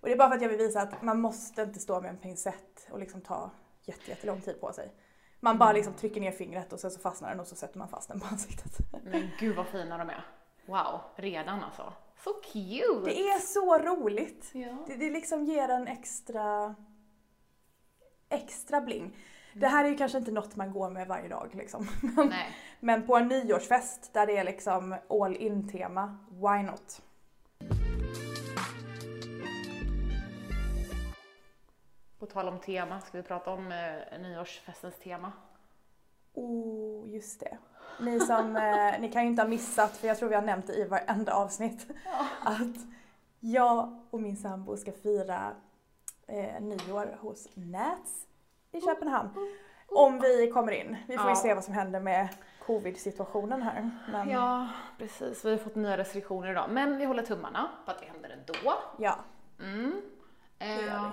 och 0.00 0.08
det 0.08 0.12
är 0.12 0.16
bara 0.16 0.28
för 0.28 0.36
att 0.36 0.42
jag 0.42 0.48
vill 0.48 0.58
visa 0.58 0.80
att 0.80 1.02
man 1.02 1.20
måste 1.20 1.62
inte 1.62 1.80
stå 1.80 2.00
med 2.00 2.10
en 2.10 2.16
pincett 2.16 2.88
och 2.90 2.98
liksom 2.98 3.20
ta 3.20 3.50
jätte, 3.84 4.10
jättelång 4.10 4.40
tid 4.40 4.60
på 4.60 4.72
sig. 4.72 4.92
Man 5.40 5.58
bara 5.58 5.72
liksom 5.72 5.94
trycker 5.94 6.20
ner 6.20 6.32
fingret 6.32 6.72
och 6.72 6.80
sen 6.80 6.90
så 6.90 7.00
fastnar 7.00 7.30
den 7.30 7.40
och 7.40 7.46
så 7.46 7.56
sätter 7.56 7.78
man 7.78 7.88
fast 7.88 8.08
den 8.08 8.20
på 8.20 8.26
ansiktet. 8.26 8.78
Men 9.04 9.30
gud 9.38 9.56
vad 9.56 9.66
fina 9.66 9.98
de 9.98 10.10
är. 10.10 10.26
Wow, 10.66 11.00
redan 11.16 11.64
alltså. 11.64 11.92
Så 12.24 12.32
cute! 12.32 13.04
Det 13.04 13.20
är 13.20 13.38
så 13.38 13.78
roligt! 13.78 14.50
Ja. 14.52 14.76
Det, 14.86 14.96
det 14.96 15.10
liksom 15.10 15.44
ger 15.44 15.68
en 15.68 15.86
extra, 15.86 16.74
extra 18.28 18.80
bling. 18.80 19.16
Det 19.54 19.66
här 19.66 19.84
är 19.84 19.88
ju 19.88 19.96
kanske 19.96 20.18
inte 20.18 20.30
något 20.30 20.56
man 20.56 20.72
går 20.72 20.90
med 20.90 21.08
varje 21.08 21.28
dag 21.28 21.50
liksom. 21.54 21.88
Nej. 22.30 22.56
Men 22.80 23.06
på 23.06 23.16
en 23.16 23.28
nyårsfest 23.28 24.12
där 24.12 24.26
det 24.26 24.36
är 24.36 24.44
liksom 24.44 24.96
all 25.08 25.36
in 25.36 25.68
tema, 25.68 26.18
why 26.30 26.62
not? 26.62 27.02
På 32.18 32.26
tal 32.26 32.48
om 32.48 32.58
tema, 32.58 33.00
ska 33.00 33.18
vi 33.18 33.22
prata 33.22 33.50
om 33.50 33.72
eh, 33.72 34.20
nyårsfestens 34.20 34.94
tema? 34.98 35.32
Oh, 36.34 37.08
just 37.08 37.40
det. 37.40 37.58
Ni 38.00 38.20
som, 38.20 38.56
eh, 38.56 39.00
ni 39.00 39.12
kan 39.12 39.22
ju 39.22 39.28
inte 39.28 39.42
ha 39.42 39.48
missat, 39.48 39.96
för 39.96 40.08
jag 40.08 40.18
tror 40.18 40.28
vi 40.28 40.34
har 40.34 40.42
nämnt 40.42 40.66
det 40.66 40.74
i 40.74 40.84
varenda 40.84 41.34
avsnitt, 41.34 41.86
att 42.42 42.76
jag 43.40 44.00
och 44.10 44.20
min 44.20 44.36
sambo 44.36 44.76
ska 44.76 44.92
fira 44.92 45.52
eh, 46.26 46.60
nyår 46.60 47.18
hos 47.20 47.48
Nats 47.54 48.26
i 48.72 48.80
Köpenhamn. 48.80 49.30
Om 49.88 50.20
vi 50.20 50.50
kommer 50.50 50.72
in. 50.72 50.96
Vi 51.08 51.18
får 51.18 51.30
ju 51.30 51.36
se 51.36 51.54
vad 51.54 51.64
som 51.64 51.74
händer 51.74 52.00
med 52.00 52.28
covid-situationen 52.66 53.62
här. 53.62 53.90
Men, 54.12 54.30
Ja, 54.30 54.68
precis. 54.98 55.44
Vi 55.44 55.50
har 55.50 55.58
fått 55.58 55.74
nya 55.74 55.96
restriktioner 55.98 56.50
idag, 56.50 56.70
men 56.70 56.98
vi 56.98 57.04
håller 57.04 57.22
tummarna 57.22 57.70
på 57.84 57.90
att 57.90 57.98
det 58.00 58.06
händer 58.06 58.30
ändå. 58.30 58.54
ja. 58.98 59.16
Mm. 59.60 60.02
Det 60.58 60.66
gör 60.66 60.82
Eh, 60.96 61.04
vi. 61.04 61.10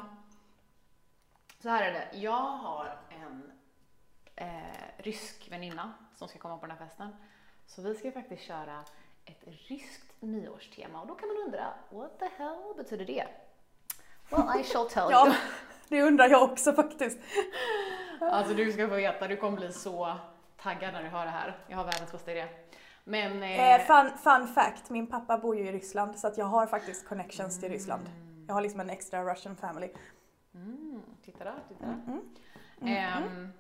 Så 1.63 1.69
här 1.69 1.83
är 1.83 1.91
det, 1.93 2.17
jag 2.17 2.31
har 2.41 2.97
en 3.09 3.51
eh, 4.35 5.03
rysk 5.03 5.47
väninna 5.51 5.93
som 6.15 6.27
ska 6.27 6.39
komma 6.39 6.57
på 6.57 6.65
den 6.67 6.77
här 6.77 6.85
festen. 6.87 7.15
Så 7.65 7.81
vi 7.81 7.95
ska 7.95 8.11
faktiskt 8.11 8.43
köra 8.43 8.83
ett 9.25 9.43
ryskt 9.69 10.21
nyårstema 10.21 11.01
och 11.01 11.07
då 11.07 11.15
kan 11.15 11.27
man 11.27 11.37
undra, 11.45 11.73
what 11.89 12.19
the 12.19 12.25
hell 12.37 12.73
betyder 12.77 13.05
det? 13.05 13.27
Well, 14.29 14.59
I 14.59 14.63
shall 14.63 14.89
tell 14.89 15.11
you. 15.11 15.33
det 15.89 16.01
undrar 16.03 16.29
jag 16.29 16.43
också 16.43 16.73
faktiskt. 16.73 17.19
Alltså 18.21 18.53
du 18.53 18.71
ska 18.71 18.87
få 18.87 18.95
veta, 18.95 19.27
du 19.27 19.37
kommer 19.37 19.57
bli 19.57 19.71
så 19.73 20.15
taggad 20.57 20.93
när 20.93 21.03
du 21.03 21.09
hör 21.09 21.25
det 21.25 21.31
här. 21.31 21.57
Jag 21.67 21.77
har 21.77 21.83
världens 21.83 22.11
bästa 22.11 22.31
idé. 22.31 22.47
Men... 23.03 23.43
Eh, 23.43 23.75
Eh, 23.75 23.81
fun, 23.85 24.17
fun 24.17 24.47
fact, 24.47 24.89
min 24.89 25.07
pappa 25.07 25.37
bor 25.37 25.55
ju 25.57 25.67
i 25.67 25.71
Ryssland 25.71 26.19
så 26.19 26.27
att 26.27 26.37
jag 26.37 26.45
har 26.45 26.67
faktiskt 26.67 27.07
connections 27.07 27.59
till 27.59 27.69
Ryssland. 27.69 28.09
Jag 28.47 28.53
har 28.53 28.61
liksom 28.61 28.79
en 28.79 28.89
extra 28.89 29.23
Russian 29.33 29.55
family. 29.55 29.89
mm, 30.55 31.01
titta 31.25 31.43
där, 31.43 31.55
titta 31.67 31.85
där. 31.85 31.93
Mm. 32.07 32.21
Ehm, 32.97 33.53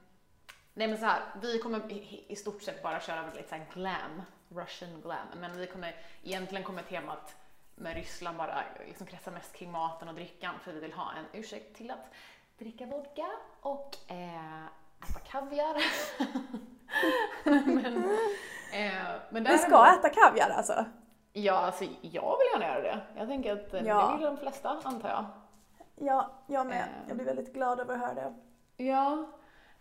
nej 0.73 0.87
men 0.87 0.97
så 0.97 1.05
här, 1.05 1.21
vi 1.41 1.59
kommer 1.59 1.91
i, 2.27 2.35
stort 2.35 2.61
sett 2.61 2.83
bara 2.83 2.99
köra 2.99 3.25
lite 3.35 3.49
så 3.49 3.55
här 3.55 3.65
glam, 3.73 4.21
Russian 4.49 5.01
glam. 5.01 5.27
Men 5.39 5.57
vi 5.57 5.67
kommer, 5.67 5.95
egentligen 6.23 6.63
kommer 6.63 6.81
temat 6.81 7.35
med 7.77 7.95
Ryssland 7.95 8.37
bara 8.37 8.63
liksom 8.87 9.07
kretsa 9.07 9.31
mest 9.31 9.53
kring 9.55 9.71
maten 9.71 10.07
och 10.07 10.13
drickan 10.15 10.55
för 10.59 10.71
vi 10.73 10.79
vill 10.79 10.93
ha 10.93 11.11
en 11.13 11.39
ursäkt 11.39 11.75
till 11.77 11.91
att 11.91 12.13
dricka 12.57 12.85
vodka 12.85 13.27
och 13.61 13.97
eh, 14.07 14.65
äta 15.09 15.19
kaviar. 15.19 15.75
men, 17.65 18.03
eh, 18.73 19.21
men 19.29 19.43
Vi 19.43 19.57
ska 19.57 19.93
äta 19.99 20.09
kaviar 20.09 20.49
alltså? 20.49 20.85
Ja, 21.33 21.53
alltså 21.53 21.83
jag 22.01 22.37
vill 22.37 22.47
gärna 22.61 22.65
göra 22.65 22.81
det. 22.81 23.01
Jag 23.17 23.27
tänker 23.27 23.53
att 23.53 23.73
eh, 23.73 23.81
Ja. 23.85 24.07
det 24.07 24.17
vill 24.17 24.25
de 24.25 24.37
flesta, 24.37 24.79
antar 24.83 25.09
jag. 25.09 25.25
Ja, 25.95 26.31
jag 26.47 26.67
med. 26.67 26.81
Eh. 26.81 27.07
Jag 27.07 27.17
blir 27.17 27.25
väldigt 27.25 27.53
glad 27.53 27.79
över 27.79 27.93
att 27.93 27.99
höra 27.99 28.13
det. 28.13 28.33
Ja, 28.83 29.25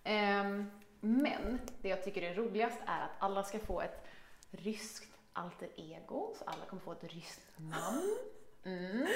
ehm, 0.04 0.70
men 1.00 1.60
det 1.82 1.88
jag 1.88 2.04
tycker 2.04 2.22
är 2.22 2.34
roligast 2.34 2.78
är 2.86 3.00
att 3.04 3.10
alla 3.18 3.42
ska 3.42 3.58
få 3.58 3.80
ett 3.80 4.06
ryskt 4.50 5.15
alter 5.36 5.68
ego, 5.76 6.34
så 6.38 6.44
alla 6.44 6.64
kommer 6.64 6.82
få 6.82 6.92
ett 6.92 7.04
ryskt 7.04 7.40
namn. 7.56 8.16
Mm. 8.64 9.06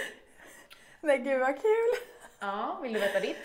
Men 1.01 1.25
gud 1.25 1.41
vad 1.41 1.55
kul! 1.55 1.91
Ja, 2.41 2.79
vill 2.83 2.93
du 2.93 3.01
veta 3.01 3.21
ditt? 3.21 3.37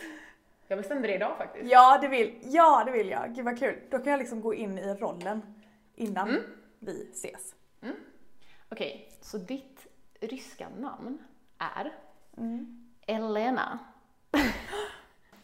Jag 0.67 0.77
bestämde 0.77 1.07
det 1.07 1.15
idag 1.15 1.37
faktiskt. 1.37 1.71
Ja, 1.71 1.97
det 2.01 2.07
vill, 2.07 2.39
ja, 2.43 2.83
det 2.85 2.91
vill 2.91 3.09
jag. 3.09 3.35
Gud 3.35 3.45
vad 3.45 3.59
kul. 3.59 3.81
Då 3.91 3.97
kan 3.99 4.11
jag 4.11 4.17
liksom 4.19 4.41
gå 4.41 4.53
in 4.53 4.77
i 4.77 4.93
rollen 4.93 5.41
innan 5.95 6.29
Mm. 6.29 6.41
vi 6.79 7.09
ses. 7.11 7.55
Okej, 8.71 9.11
så 9.21 9.37
ditt 9.37 9.87
ryska 10.19 10.69
namn 10.69 11.17
är 11.57 11.93
Mm. 12.37 12.91
Elena. 13.07 13.79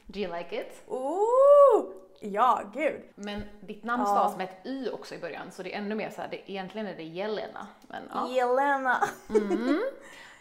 Do 0.06 0.20
you 0.20 0.38
like 0.38 0.62
it? 0.62 0.84
Oh! 0.88 1.94
Ja, 2.24 2.62
gud. 2.74 3.02
Men 3.16 3.44
ditt 3.62 3.84
namn 3.84 4.04
Ja. 4.04 4.10
stavas 4.10 4.38
med 4.38 4.50
ett 4.50 4.66
y 4.66 4.90
också 4.90 5.16
i 5.16 5.20
början, 5.20 5.52
så 5.52 5.64
det 5.64 5.74
är 5.74 5.78
ännu 5.78 5.96
mer 5.96 6.10
så 6.10 6.22
här, 6.22 6.28
det, 6.28 6.52
egentligen 6.52 6.88
är 6.88 6.96
det 6.96 7.04
Jelena. 7.04 7.68
Men, 7.88 8.04
ja. 8.14 8.30
Jelena. 8.30 8.98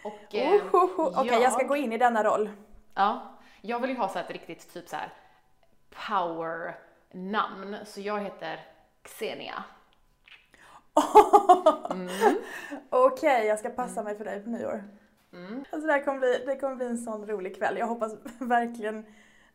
Och, 0.05 0.35
eh. 0.35 0.63
Okej, 0.73 1.43
jag 1.43 1.53
ska 1.53 1.67
gå 1.67 1.77
in 1.77 1.93
i 1.93 1.99
denna 1.99 2.25
roll. 2.25 2.51
Ja, 2.95 3.23
jag 3.61 3.81
vill 3.81 3.91
ju 3.91 3.97
ha 3.97 4.09
så 4.09 4.19
ett 4.19 4.31
riktigt 4.31 4.73
typ 4.73 4.89
så 4.89 4.97
här 4.97 5.13
power-namn, 6.09 7.77
så 7.85 8.01
jag 8.01 8.21
heter 8.21 8.61
Xenia. 9.03 9.65
Okej, 12.91 13.47
jag 13.47 13.59
ska 13.59 13.71
passa 13.71 14.03
mig 14.03 14.17
för 14.17 14.25
dig 14.25 14.41
på 14.41 14.51
nyår. 14.51 14.85
Mm. 15.33 15.65
Alltså 15.71 15.87
det, 15.87 15.93
här 15.93 16.05
kommer 16.05 16.19
bli, 16.19 16.43
det 16.47 16.57
kommer 16.57 16.77
bli 16.77 16.87
en 16.87 16.99
sån 16.99 17.27
rolig 17.27 17.57
kväll. 17.57 17.79
Jag 17.79 17.87
hoppas 17.87 18.13
verkligen 18.39 19.07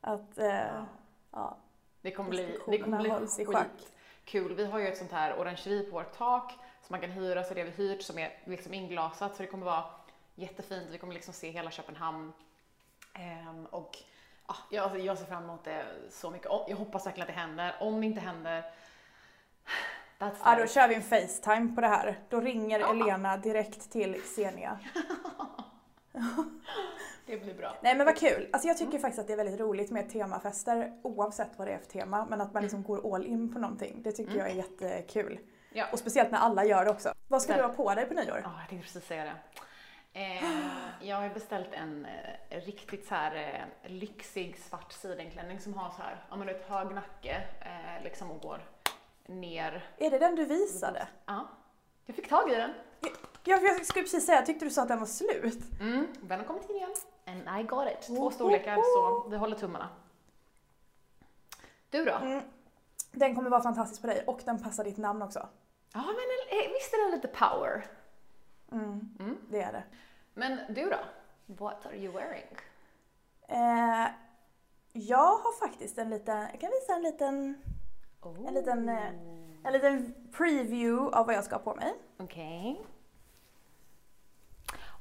att 0.02 0.38
eh, 0.38 0.84
ja, 1.32 1.58
Det 2.06 2.12
kommer 2.12 2.30
bli, 2.30 2.60
det 2.68 2.78
kommer 2.78 2.98
bli 3.00 3.10
hålls 3.10 3.40
i 3.40 3.46
schack. 3.46 3.68
kul. 4.26 4.54
Vi 4.56 4.66
har 4.66 4.80
ju 4.80 4.88
ett 4.88 4.98
sånt 4.98 5.12
här 5.12 5.40
orangeri 5.40 5.84
på 5.84 5.92
vårt 5.92 6.18
tak 6.18 6.52
som 6.52 6.94
man 6.94 7.02
kan 7.02 7.10
hyra, 7.12 7.44
så 7.44 7.54
det 7.54 7.62
har 7.62 7.66
vi 7.66 7.72
hyrt 7.72 8.02
som 8.02 8.20
är 8.20 8.34
liksom 8.44 8.74
inglasat, 8.74 9.36
så 9.36 9.44
det 9.44 9.48
kommer 9.48 9.66
vara 9.66 9.84
jättefint. 10.36 10.88
Vi 10.92 10.98
kommer 10.98 11.14
liksom 11.14 11.34
se 11.34 11.50
hela 11.50 11.72
Köpenhamn. 11.72 12.34
Ehm, 13.14 13.66
och 13.66 13.98
ja, 14.48 14.56
jag, 14.72 14.84
alltså, 14.84 15.00
jag 15.00 15.18
ser 15.18 15.26
fram 15.26 15.44
emot 15.44 15.64
det 15.64 15.86
så 16.12 16.32
mycket. 16.32 16.48
Jag 16.68 16.78
hoppas 16.78 17.06
verkligen 17.06 17.30
att 17.30 17.36
det 17.36 17.42
händer. 17.42 17.76
Om 17.80 18.02
det 18.02 18.08
inte 18.08 18.22
händer, 18.22 18.62
that's 20.20 20.36
ja, 20.44 20.56
då 20.56 20.68
kör 20.68 20.88
vi 20.88 20.96
en 20.96 21.04
Facetime 21.04 21.76
på 21.76 21.82
det 21.82 21.88
här. 21.88 22.20
Då 22.30 22.40
ringer 22.40 22.80
Ja. 22.80 22.90
Elena 22.94 23.38
direkt 23.38 23.92
till 23.92 24.22
Xenia. 24.22 24.80
Det 27.26 27.38
blir 27.38 27.54
bra. 27.54 27.78
Nej 27.82 27.96
men 27.96 28.06
vad 28.06 28.18
kul. 28.18 28.50
Alltså 28.54 28.68
jag 28.68 28.78
tycker 28.78 28.90
Mm. 28.90 29.02
faktiskt 29.02 29.20
att 29.20 29.28
det 29.28 29.34
är 29.34 29.38
väldigt 29.38 29.60
roligt 29.60 29.92
med 29.92 30.10
temafester 30.10 31.00
oavsett 31.04 31.50
vad 31.58 31.68
det 31.68 31.74
är 31.74 31.78
för 31.78 31.86
tema. 31.86 32.26
Men 32.30 32.42
att 32.42 32.54
man 32.54 32.64
liksom 32.64 32.84
går 32.84 33.16
all 33.16 33.26
in 33.26 33.54
på 33.54 33.60
någonting. 33.60 34.02
Det 34.04 34.12
tycker 34.12 34.32
Mm. 34.32 34.40
jag 34.46 34.50
är 34.50 34.56
jättekul. 34.56 35.40
Ja. 35.74 35.86
Och 35.92 36.00
speciellt 36.00 36.32
när 36.32 36.40
alla 36.40 36.66
gör 36.66 36.86
det 36.86 36.92
också. 36.92 37.14
Vad 37.28 37.42
ska 37.42 37.54
Där. 37.54 37.60
du 37.62 37.68
ha 37.68 37.74
på 37.74 37.94
dig 37.94 38.06
på 38.06 38.14
nyår? 38.14 38.42
Ja, 38.44 38.52
jag 38.60 38.70
tänkte 38.70 38.86
precis 38.88 39.06
säga 39.08 39.24
det. 39.24 39.34
Eh, 40.20 40.44
jag 41.02 41.16
har 41.22 41.30
beställt 41.30 41.74
en 41.74 42.06
eh, 42.50 42.60
riktigt 42.62 43.08
så 43.08 43.16
här 43.16 43.36
eh, 43.36 43.92
lyxig 43.92 44.60
svart 44.60 44.92
sidenklänning 44.92 45.60
som 45.60 45.74
har 45.74 45.90
så 45.90 46.02
här, 46.02 46.26
ja 46.30 46.36
men 46.36 46.48
vet 46.48 46.70
hög 46.70 46.92
nacke 46.96 47.44
eh, 47.62 48.04
liksom 48.04 48.32
och 48.32 48.42
går 48.42 48.60
ner. 49.26 49.84
Är 49.98 50.10
det 50.12 50.20
den 50.20 50.36
du 50.36 50.46
visade? 50.46 51.08
Ja, 51.26 51.48
jag 52.06 52.16
fick 52.16 52.30
tag 52.30 52.52
i 52.52 52.56
den. 52.56 52.72
Ja, 53.46 53.58
för 53.58 53.66
jag 53.68 53.86
skulle 53.86 54.04
precis 54.04 54.26
säga, 54.26 54.38
jag 54.38 54.46
tyckte 54.46 54.66
du 54.66 54.72
sa 54.72 54.82
att 54.82 54.88
den 54.88 55.00
var 55.00 55.06
slut. 55.06 55.60
Mm, 55.82 56.08
den 56.22 56.40
har 56.40 56.46
kommit 56.48 56.70
in 56.70 56.76
igen. 56.76 56.94
And 57.26 57.60
I 57.60 57.64
got 57.64 57.88
it. 57.92 58.10
Oh, 58.10 58.16
Två 58.16 58.32
storlekar 58.32 58.76
så 58.76 59.30
vi 59.30 59.38
håller 59.38 59.56
tummarna. 59.56 59.90
Du 61.90 62.06
då? 62.06 62.12
Mm. 62.14 62.44
Den 63.12 63.36
kommer 63.36 63.50
vara 63.50 63.64
fantastisk 63.64 64.02
på 64.02 64.08
dig 64.08 64.24
och 64.28 64.42
den 64.46 64.64
passar 64.64 64.84
ditt 64.84 64.98
namn 64.98 65.22
också. 65.22 65.48
Ja 65.94 66.02
men 66.06 66.70
visst 66.74 66.94
är 66.94 67.04
den 67.04 67.12
lite 67.12 67.28
power? 67.28 67.86
Mm, 68.72 69.16
Mm. 69.20 69.38
det 69.50 69.62
är 69.62 69.72
det. 69.74 69.84
Men 70.34 70.60
du 70.74 70.90
då? 70.90 70.98
What 71.46 71.86
are 71.86 71.96
you 71.98 72.14
wearing? 72.14 72.58
Eh, 73.48 74.08
jag 74.94 75.38
har 75.38 75.60
faktiskt 75.68 75.98
en 75.98 76.10
liten, 76.10 76.38
jag 76.52 76.60
kan 76.62 76.72
visa 76.72 76.94
en 76.96 77.02
liten, 77.02 77.62
Oh. 78.22 78.48
en 78.48 78.54
liten, 78.54 78.90
eh, 78.90 79.08
en 79.64 79.74
liten 79.74 80.16
preview 80.38 81.18
av 81.18 81.26
vad 81.26 81.36
jag 81.36 81.44
ska 81.44 81.56
ha 81.56 81.64
på 81.64 81.76
mig. 81.76 81.94
Okej. 82.18 82.86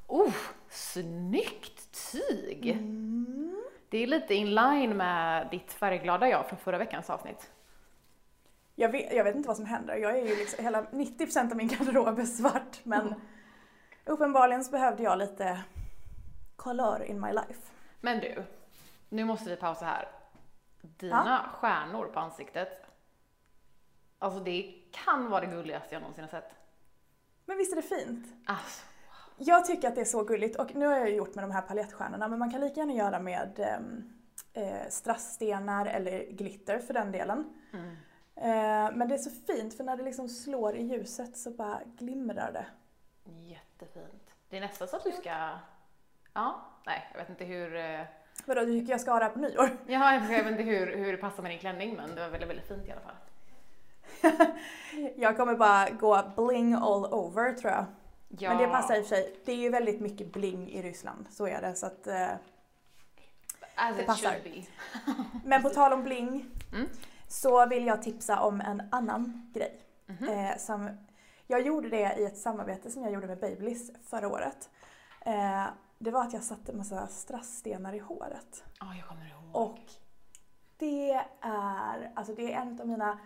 Oh, 0.07 0.33
snyggt 0.69 2.11
tyg! 2.11 2.67
Mm. 2.69 3.63
Det 3.89 3.97
är 3.97 4.07
lite 4.07 4.33
in 4.33 4.55
line 4.55 4.97
med 4.97 5.47
ditt 5.51 5.73
färgglada 5.73 6.29
jag 6.29 6.49
från 6.49 6.59
förra 6.59 6.77
veckans 6.77 7.09
avsnitt. 7.09 7.51
Jag 8.75 8.89
vet, 8.89 9.13
jag 9.13 9.23
vet 9.23 9.35
inte 9.35 9.47
vad 9.47 9.57
som 9.57 9.65
händer. 9.65 9.95
Jag 9.95 10.17
är 10.17 10.25
ju 10.25 10.35
liksom, 10.35 10.63
hela 10.63 10.83
90% 10.83 11.51
av 11.51 11.57
min 11.57 11.67
garderob 11.67 12.19
är 12.19 12.25
svart 12.25 12.79
men 12.83 13.15
uppenbarligen 14.05 14.63
så 14.63 14.71
behövde 14.71 15.03
jag 15.03 15.17
lite 15.17 15.61
color 16.55 17.03
in 17.03 17.21
my 17.21 17.31
life. 17.31 17.71
Men 18.01 18.19
du, 18.19 18.43
nu 19.09 19.25
måste 19.25 19.49
vi 19.49 19.55
pausa 19.55 19.85
här. 19.85 20.07
Dina 20.81 21.49
stjärnor 21.53 22.05
på 22.05 22.19
ansiktet, 22.19 22.85
alltså 24.19 24.39
det 24.39 24.73
kan 24.91 25.29
vara 25.29 25.41
det 25.41 25.51
gulligaste 25.51 25.95
jag 25.95 26.01
någonsin 26.01 26.23
har 26.23 26.31
sett. 26.31 26.51
Men 27.45 27.57
visst 27.57 27.71
är 27.71 27.75
det 27.75 27.81
fint? 27.81 28.27
Alltså, 28.45 28.85
Jag 29.37 29.65
tycker 29.65 29.87
att 29.87 29.95
det 29.95 30.01
är 30.01 30.05
så 30.05 30.23
gulligt 30.23 30.55
och 30.55 30.75
nu 30.75 30.85
har 30.85 30.97
jag 30.97 31.11
gjort 31.11 31.35
med 31.35 31.43
de 31.43 31.51
här 31.51 31.61
palettstjärnorna 31.61 32.27
men 32.27 32.39
man 32.39 32.51
kan 32.51 32.61
lika 32.61 32.79
gärna 32.79 32.93
göra 32.93 33.19
med 33.19 33.59
ehm, 33.59 34.13
eh, 34.53 34.89
strassstenar 34.89 35.85
eller 35.85 36.25
glitter 36.31 36.79
för 36.79 36.93
den 36.93 37.11
delen. 37.11 37.53
mm. 37.73 37.95
Eh, 38.37 38.91
men 38.95 39.07
det 39.07 39.15
är 39.15 39.17
så 39.19 39.29
fint 39.29 39.77
för 39.77 39.83
när 39.83 39.97
det 39.97 40.03
liksom 40.03 40.29
slår 40.29 40.75
i 40.75 40.83
ljuset 40.83 41.37
så 41.37 41.51
bara 41.51 41.79
glimrar 41.97 42.51
det. 42.51 42.65
jättefint. 43.31 44.31
Det 44.49 44.57
är 44.57 44.61
nästan 44.61 44.87
så 44.87 44.95
att 44.95 45.03
du 45.03 45.11
ska, 45.11 45.49
ja, 46.33 46.61
nej 46.85 47.09
jag 47.11 47.19
vet 47.19 47.29
inte 47.29 47.45
hur, 47.45 47.75
eh, 47.75 48.01
Vadå, 48.45 48.61
du 48.61 48.79
tycker 48.79 48.91
jag 48.91 49.01
ska 49.01 49.11
ha 49.11 49.19
det 49.19 49.25
här 49.25 49.31
på 49.31 49.39
nyår? 49.39 49.69
ja, 49.87 50.13
jag 50.13 50.21
vet 50.21 50.47
inte 50.47 50.63
hur, 50.63 50.97
hur 50.97 51.11
det 51.11 51.17
passar 51.17 51.43
med 51.43 51.51
din 51.51 51.59
klänning 51.59 51.95
men 51.95 52.15
det 52.15 52.21
var 52.21 52.29
väldigt, 52.29 52.49
väldigt 52.49 52.67
fint 52.67 52.87
i 52.87 52.91
alla 52.91 53.01
fall. 53.01 53.15
Jag 55.15 55.37
kommer 55.37 55.55
bara 55.55 55.89
gå 55.89 56.23
bling 56.35 56.73
all 56.73 57.05
over 57.05 57.53
tror 57.53 57.71
jag. 57.71 57.85
Ja. 58.27 58.49
Men 58.49 58.57
det 58.57 58.67
passar 58.67 58.95
i 58.95 59.01
och 59.01 59.05
för 59.05 59.15
sig. 59.15 59.35
Det 59.45 59.51
är 59.51 59.55
ju 59.55 59.69
väldigt 59.69 60.01
mycket 60.01 60.33
bling 60.33 60.69
i 60.71 60.81
Ryssland, 60.81 61.27
så 61.31 61.47
är 61.47 61.61
det. 61.61 61.75
Så 61.75 61.85
att, 61.85 62.07
eh, 62.07 62.29
As 63.75 63.97
det 63.97 64.03
passar. 64.03 64.35
men 65.45 65.61
på 65.61 65.69
tal 65.69 65.93
om 65.93 66.03
bling 66.03 66.45
Mm. 66.73 66.89
så 67.27 67.65
vill 67.67 67.85
jag 67.85 68.01
tipsa 68.01 68.39
om 68.39 68.61
en 68.61 68.81
annan 68.91 69.51
grej. 69.53 69.81
Mhm. 70.05 70.29
Eh, 70.29 70.57
som, 70.57 70.89
jag 71.47 71.61
gjorde 71.61 71.89
det 71.89 72.15
i 72.19 72.25
ett 72.25 72.37
samarbete 72.37 72.91
som 72.91 73.03
jag 73.03 73.11
gjorde 73.13 73.27
med 73.27 73.39
Babyliss 73.39 73.91
förra 74.03 74.27
året. 74.27 74.69
Eh, 75.21 75.65
det 75.99 76.11
var 76.11 76.21
att 76.21 76.33
jag 76.33 76.43
satte 76.43 76.71
en 76.71 76.77
massa 76.77 77.07
strassstenar 77.07 77.93
i 77.93 77.99
håret. 77.99 78.63
Ja, 78.79 78.95
jag 78.95 79.07
kommer 79.07 79.25
ihåg. 79.29 79.55
Och 79.55 79.79
det 80.77 81.11
är, 81.41 82.11
alltså 82.15 82.33
det 82.35 82.53
är 82.53 82.61
en 82.61 82.81
av 82.81 82.87
mina 82.87 83.19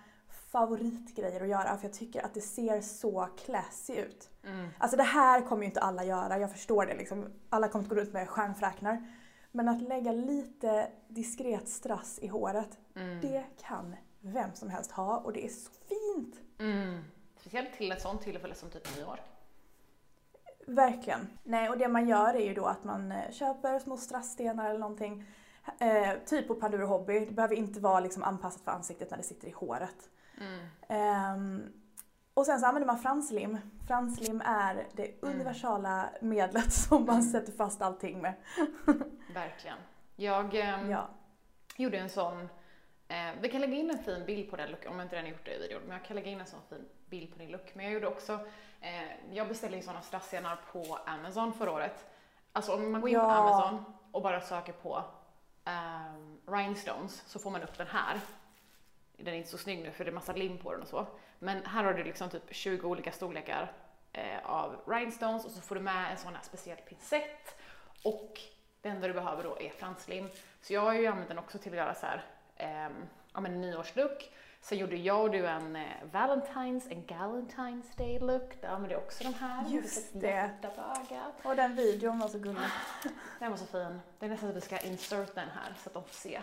favoritgrejer 0.52 1.42
att 1.42 1.48
göra 1.50 1.78
för 1.78 1.86
jag 1.88 1.94
tycker 1.94 2.26
att 2.26 2.34
det 2.34 2.42
ser 2.42 2.82
så 2.82 3.30
classy 3.46 3.94
ut. 3.94 4.29
Mm. 4.44 4.70
Alltså 4.78 4.98
det 4.98 5.04
här 5.04 5.42
kommer 5.42 5.62
ju 5.64 5.68
inte 5.68 5.80
alla 5.80 6.04
göra, 6.04 6.40
jag 6.40 6.52
förstår 6.52 6.86
det 6.86 6.94
liksom. 6.98 7.26
Alla 7.50 7.68
kommer 7.68 7.84
inte 7.86 7.96
gå 7.96 8.02
runt 8.02 8.14
med 8.14 8.30
stjärnfräknar. 8.30 9.08
Men 9.52 9.68
att 9.70 9.82
lägga 9.82 10.12
lite 10.12 10.92
diskret 11.08 11.70
strass 11.70 12.20
i 12.20 12.28
håret, 12.28 12.78
Mm. 12.96 13.22
det 13.22 13.44
kan 13.62 13.96
vem 14.22 14.54
som 14.54 14.70
helst 14.70 14.92
ha 14.92 15.18
och 15.18 15.34
det 15.34 15.46
är 15.46 15.50
så 15.50 15.72
fint. 15.72 16.36
Mm. 16.60 17.04
Speciellt 17.40 17.74
till 17.74 17.92
ett 17.92 18.02
sånt 18.02 18.22
tillfälle 18.22 18.56
som 18.56 18.70
typ 18.70 18.98
nyår. 18.98 19.20
Verkligen. 20.68 21.28
Nej, 21.44 21.70
och 21.70 21.78
det 21.78 21.88
man 21.88 22.08
gör 22.08 22.34
är 22.34 22.46
ju 22.46 22.54
då 22.54 22.66
att 22.66 22.84
man 22.84 23.12
eh, 23.12 23.32
köper 23.32 23.80
små 23.80 23.98
strassstenar 23.98 24.70
eller 24.70 24.80
någonting. 24.80 25.26
Eh, 25.80 26.14
typ 26.26 26.48
på 26.48 26.56
Panduro 26.56 26.86
Hobby. 26.86 27.26
Det 27.26 27.32
behöver 27.32 27.56
inte 27.56 27.80
vara 27.80 28.00
liksom 28.00 28.24
anpassat 28.24 28.62
för 28.62 28.72
ansiktet 28.72 29.10
när 29.10 29.18
det 29.18 29.24
sitter 29.24 29.48
i 29.48 29.52
håret. 29.52 30.10
Mm. 30.42 30.66
Ehm, 30.88 31.64
Och 32.40 32.46
sen 32.46 32.60
så 32.60 32.66
använder 32.66 32.88
man 32.88 32.98
franslim. 33.00 33.58
Franslim 33.88 34.42
är 34.46 34.88
det 34.94 35.12
universala 35.22 36.10
medlet 36.22 36.74
som 36.88 37.06
man 37.06 37.24
sätter 37.24 37.52
fast 37.52 37.82
allting 37.82 38.22
med. 38.22 38.34
Verkligen. 39.34 39.78
Jag 40.16 40.56
ehm, 40.56 40.92
Ja. 40.92 41.08
gjorde 41.78 41.98
en 41.98 42.10
sån, 42.10 42.50
eh, 43.08 43.32
vi 43.42 43.50
kan 43.50 43.62
lägga 43.62 43.74
in 43.76 43.90
en 43.90 43.98
fin 44.04 44.26
bild 44.26 44.50
på 44.50 44.56
den 44.56 44.72
look, 44.72 44.86
om 44.90 44.96
jag 44.96 45.06
inte 45.06 45.16
redan 45.16 45.30
gjort 45.30 45.46
det 45.46 45.56
i 45.56 45.60
videon, 45.60 45.82
men 45.82 45.92
jag 45.98 46.06
kan 46.06 46.16
lägga 46.16 46.32
in 46.32 46.40
en 46.40 46.46
sån 46.46 46.60
fin 46.70 46.86
bild 47.10 47.34
på 47.34 47.40
din 47.40 47.52
look. 47.52 47.76
Men 47.76 47.86
jag 47.86 47.94
gjorde 47.94 48.08
också, 48.08 48.34
eh, 48.82 49.34
jag 49.36 49.48
beställde 49.48 49.78
ju 49.78 49.84
såna 49.84 50.02
strasssenar 50.02 50.60
på 50.72 51.00
Amazon 51.06 51.54
förra 51.54 51.72
året. 51.72 52.06
Alltså 52.52 52.74
om 52.74 52.92
man 52.92 53.02
går 53.02 53.10
in 53.10 53.16
på 53.16 53.22
Ja. 53.22 53.32
Amazon 53.36 53.84
och 54.12 54.22
bara 54.22 54.42
söker 54.42 54.74
på 54.74 55.04
ehm, 55.66 56.38
rhinestones 56.48 57.24
så 57.28 57.40
får 57.40 57.52
man 57.52 57.64
upp 57.64 57.78
den 57.78 57.88
här. 57.88 58.20
Den 59.18 59.34
är 59.34 59.38
inte 59.38 59.50
så 59.50 59.58
snygg 59.58 59.84
nu 59.84 59.92
för 59.92 60.06
det 60.06 60.12
är 60.12 60.14
massa 60.16 60.34
lim 60.34 60.58
på 60.58 60.72
den 60.72 60.82
och 60.82 60.88
så. 60.88 61.08
Men 61.40 61.66
här 61.66 61.84
har 61.84 61.94
du 61.94 62.04
liksom 62.04 62.30
typ 62.30 62.44
20 62.52 62.88
olika 62.88 63.12
storlekar 63.12 63.72
eh, 64.14 64.46
av 64.46 64.76
rhinestones 64.88 65.46
och 65.46 65.52
så 65.52 65.62
får 65.62 65.76
du 65.76 65.82
med 65.82 66.12
en 66.12 66.18
sån 66.18 66.36
här 66.36 66.44
speciell 66.44 66.78
pincett 66.78 67.56
och 68.04 68.40
det 68.82 68.90
enda 68.90 69.08
du 69.08 69.14
behöver 69.14 69.44
då 69.44 69.58
är 69.60 69.70
franslim. 69.70 70.30
Så 70.62 70.74
jag 70.74 70.82
har 70.82 70.94
ju 70.94 71.08
använt 71.08 71.28
den 71.28 71.40
också 71.40 71.58
till 71.58 71.72
att 71.72 71.78
göra 71.78 71.96
så 71.96 72.06
här, 72.06 72.26
ehm, 72.58 72.94
ja 73.34 73.40
men 73.40 73.54
en 73.54 73.62
nyårslook. 73.62 74.32
Sen 74.62 74.78
gjorde 74.78 74.96
jag 74.96 75.22
och 75.22 75.32
du 75.32 75.48
en 75.48 75.76
eh, 75.76 75.88
Valentine's, 76.12 76.92
en 76.92 77.06
Galentine's 77.06 77.98
Day 77.98 78.20
look. 78.20 78.62
Där 78.62 78.68
använde 78.70 78.96
jag 78.96 79.04
också 79.04 79.24
de 79.24 79.34
här. 79.34 79.70
Just 79.70 80.10
det. 80.14 80.52
Och 81.44 81.56
den 81.56 81.76
videon 81.76 82.20
var 82.20 82.28
så 82.28 82.40
gullig. 82.40 82.62
Den 83.40 83.52
var 83.52 83.58
så 83.58 83.66
fin. 83.66 84.02
Det 84.20 84.26
är 84.26 84.30
nästan 84.30 84.50
att 84.50 84.56
vi 84.56 84.62
ska 84.62 84.80
insert 84.80 85.36
den 85.36 85.50
här 85.50 85.74
så 85.84 85.90
att 85.90 85.94
de 85.94 86.04
får 86.04 86.16
se. 86.16 86.42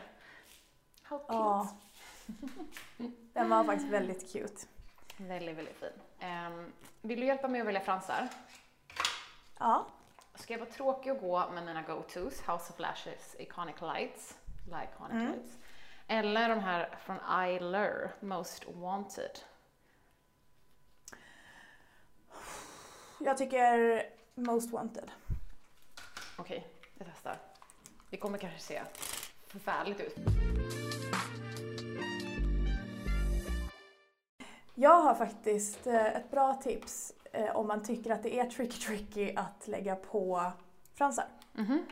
How 1.03 1.19
cute. 1.19 1.33
Ja. 1.33 1.69
Den 3.33 3.49
var 3.49 3.65
faktiskt 3.65 3.91
väldigt 3.91 4.33
cute. 4.33 4.67
Väldigt, 5.17 5.57
väldigt 5.57 5.77
fin. 5.77 5.93
Ehm, 6.21 6.73
vill 7.03 7.21
du 7.21 7.27
hjälpa 7.27 7.49
mig 7.49 7.61
att 7.61 7.67
välja 7.67 7.81
fransar? 7.81 8.29
Ja. 9.59 9.87
Ska 10.35 10.53
jag 10.55 10.59
vara 10.61 10.71
tråkig 10.71 11.13
och 11.13 11.19
gå 11.21 11.51
med 11.51 11.65
mina 11.65 11.83
go-tos, 11.83 12.41
House 12.41 12.73
of 12.73 12.79
Lashes, 12.79 13.37
Iconic 13.39 13.77
Lights, 13.81 14.35
like 14.65 14.89
Iconic 14.95 15.13
Mm. 15.13 15.33
Lights. 15.33 15.57
Eller 16.09 16.49
de 16.49 16.59
här 16.61 16.99
från 17.05 17.41
Eyelure, 17.41 18.11
Most 18.21 18.65
Wanted. 18.67 19.39
Jag 23.19 23.39
tycker 23.39 24.03
Most 24.35 24.71
Wanted. 24.73 25.11
Okej, 26.39 26.67
jag 26.99 27.09
testar. 27.15 27.37
Det 28.11 28.17
kommer 28.17 28.39
kanske 28.39 28.61
se 28.61 28.83
förfärligt 29.49 30.01
ut. 30.01 30.17
Jag 34.79 35.01
har 35.01 35.15
faktiskt 35.15 35.87
eh, 35.87 36.17
ett 36.17 36.31
bra 36.31 36.55
tips 36.55 37.13
eh, 37.33 37.57
om 37.57 37.67
man 37.67 37.83
tycker 37.83 38.11
att 38.11 38.23
det 38.23 38.39
är 38.39 38.47
tricky 38.47 38.81
tricky 38.81 39.35
att 39.37 39.69
lägga 39.69 39.97
på 39.97 40.53
fransar. 40.95 41.25
Mhm. 41.53 41.87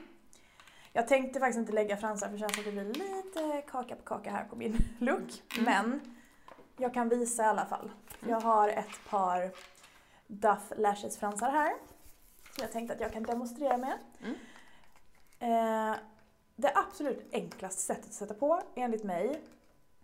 Jag 0.93 1.09
tänkte 1.09 1.41
faktiskt 1.41 1.59
inte 1.59 1.73
lägga 1.73 1.97
fransar 1.97 2.27
för 2.27 2.33
det 2.33 2.39
känns 2.39 2.59
att 2.59 2.65
det 2.65 2.73
blir 2.73 2.85
lite 2.85 3.63
kaka 3.71 3.97
på 3.97 4.03
kaka 4.03 4.31
här 4.31 4.45
på 4.45 4.57
min 4.57 4.79
look. 4.99 5.43
Mm. 5.59 5.65
Men 5.65 6.01
jag 6.77 6.95
kan 6.95 7.09
visa 7.09 7.43
i 7.43 7.47
alla 7.47 7.67
fall. 7.67 7.91
Jag 8.29 8.41
har 8.41 8.69
ett 8.69 9.09
par 9.11 9.51
Duff 10.27 10.73
Lashes 10.77 11.19
fransar 11.19 11.51
här. 11.51 11.73
Som 12.43 12.63
jag 12.63 12.73
tänkte 12.73 12.95
att 12.95 13.01
jag 13.01 13.13
kan 13.13 13.23
demonstrera 13.23 13.77
med. 13.77 13.99
Mm. 14.21 14.35
Eh, 15.39 15.97
det 16.57 16.73
absolut 16.75 17.29
enklaste 17.33 17.83
sättet 17.83 18.07
att 18.07 18.13
sätta 18.13 18.35
på 18.35 18.63
enligt 18.75 19.05
mig 19.05 19.41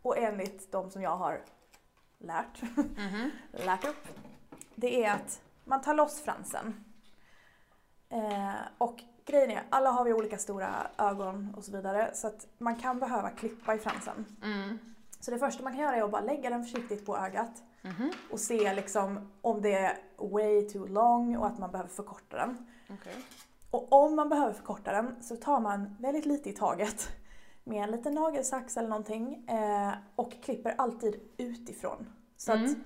och 0.03 0.19
enligt 0.19 0.73
de 0.73 0.91
som 0.91 1.03
jag 1.03 1.17
har 1.17 1.43
lärt, 2.21 2.63
Mhm. 2.77 3.31
lärt 3.53 3.85
upp. 3.85 4.09
Det 4.75 5.05
är 5.05 5.13
att 5.15 5.41
man 5.65 5.81
tar 5.81 5.95
loss 5.95 6.21
fransen. 6.21 6.85
Eh, 8.09 8.55
och 8.79 9.01
grejen 9.27 9.51
är, 9.51 9.63
alla 9.71 9.91
har 9.91 10.05
vi 10.05 10.13
olika 10.13 10.39
stora 10.39 10.87
ögon 10.99 11.55
och 11.57 11.65
så 11.65 11.73
vidare 11.73 12.11
så 12.15 12.27
att 12.27 12.47
man 12.59 12.77
kan 12.77 12.99
behöva 12.99 13.31
klippa 13.31 13.75
i 13.75 13.79
fransen. 13.79 14.27
Mm. 14.43 14.79
Så 15.21 15.31
det 15.31 15.39
första 15.39 15.63
man 15.63 15.73
kan 15.73 15.83
göra 15.83 15.97
är 15.97 16.03
att 16.03 16.11
bara 16.11 16.23
lägga 16.23 16.51
den 16.51 16.65
försiktigt 16.65 17.07
på 17.07 17.17
ögat 17.17 17.63
Mhm. 17.83 18.13
och 18.31 18.41
se 18.41 18.75
liksom 18.75 19.31
om 19.41 19.63
det 19.63 19.73
är 19.75 19.97
way 20.17 20.69
too 20.69 20.87
long 20.87 21.37
och 21.37 21.47
att 21.47 21.59
man 21.59 21.71
behöver 21.71 21.91
förkorta 21.91 22.37
den. 22.37 22.67
Okej. 22.91 23.15
Och 23.71 23.93
om 23.93 24.17
man 24.17 24.29
behöver 24.29 24.53
förkorta 24.53 24.93
den 24.93 25.23
så 25.23 25.37
tar 25.37 25.61
man 25.61 25.97
väldigt 26.01 26.27
lite 26.27 26.51
i 26.51 26.53
taget 26.53 27.09
med 27.71 27.83
en 27.85 27.91
liten 27.91 28.15
nagelsax 28.15 28.77
eller 28.77 28.89
någonting 28.89 29.45
eh, 29.49 29.93
och 30.17 30.43
klipper 30.43 30.75
alltid 30.79 31.21
utifrån. 31.37 32.13
Så 32.37 32.53
att 32.53 32.59
Mm. 32.59 32.85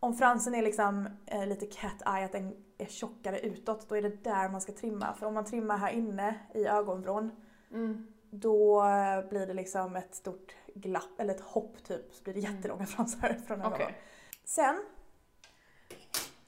om 0.00 0.14
fransen 0.14 0.54
är 0.54 0.62
liksom 0.62 1.08
eh, 1.26 1.46
lite 1.46 1.66
cat 1.66 2.02
eye, 2.16 2.24
att 2.24 2.32
den 2.32 2.64
är 2.78 2.86
tjockare 2.86 3.40
utåt, 3.40 3.88
då 3.88 3.94
är 3.96 4.02
det 4.02 4.24
där 4.24 4.48
man 4.48 4.60
ska 4.60 4.72
trimma. 4.72 5.14
För 5.14 5.26
om 5.26 5.34
man 5.34 5.44
trimmar 5.44 5.76
här 5.76 5.90
inne 5.92 6.34
i 6.54 6.66
ögonvrån, 6.66 7.30
Mm. 7.70 8.06
då 8.30 8.82
eh, 8.84 9.28
blir 9.28 9.46
det 9.46 9.54
liksom 9.54 9.96
ett 9.96 10.14
stort 10.14 10.54
glapp, 10.74 11.18
eller 11.20 11.34
ett 11.34 11.40
hopp 11.40 11.84
typ, 11.84 12.14
så 12.14 12.24
blir 12.24 12.34
det 12.34 12.40
Mm. 12.40 12.54
jättelånga 12.56 12.86
fransar 12.86 13.34
från 13.46 13.60
ögonen. 13.60 13.72
Okej. 13.80 13.94
Sen 14.44 14.76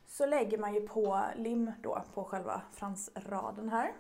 så 0.07 0.27
lägger 0.27 0.59
man 0.59 0.75
ju 0.75 0.88
på 0.88 1.22
lim 1.37 1.72
då 1.83 2.03
på 2.14 2.25
själva 2.25 2.62
fransraden 2.72 3.68
här. 3.68 3.92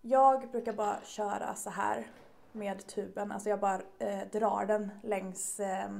Jag 0.00 0.50
brukar 0.50 0.72
bara 0.72 0.96
köra 1.04 1.54
så 1.54 1.70
här 1.70 2.06
med 2.52 2.86
tuben, 2.86 3.32
alltså 3.32 3.48
jag 3.48 3.60
bara 3.60 3.80
eh, 3.98 4.20
drar 4.32 4.66
den 4.66 4.90
längs 5.02 5.60
eh, 5.60 5.90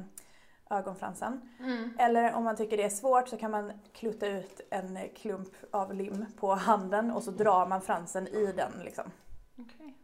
ögonfransen. 0.71 1.51
Mm. 1.61 1.91
Eller 1.99 2.35
om 2.35 2.45
man 2.45 2.57
tycker 2.57 2.77
det 2.77 2.83
är 2.85 2.89
svårt 2.91 3.29
så 3.29 3.37
kan 3.37 3.51
man 3.51 3.73
klutta 3.93 4.27
ut 4.27 4.61
en 4.71 4.99
klump 5.15 5.53
av 5.71 5.95
lim 5.95 6.27
på 6.37 6.55
handen 6.55 7.11
och 7.11 7.23
så 7.23 7.31
drar 7.31 7.67
man 7.67 7.81
fransen 7.83 8.27
i 8.29 8.53
den 8.53 8.73
liksom. 8.85 9.05
Okej. 9.59 9.95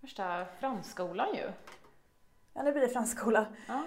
Värsta 0.00 0.46
fransskolan 0.60 1.34
ju. 1.34 1.50
Ja, 2.52 2.62
nu 2.62 2.72
blir 2.72 2.82
det 2.82 2.88
franskskola. 2.88 3.46
Ja. 3.68 3.82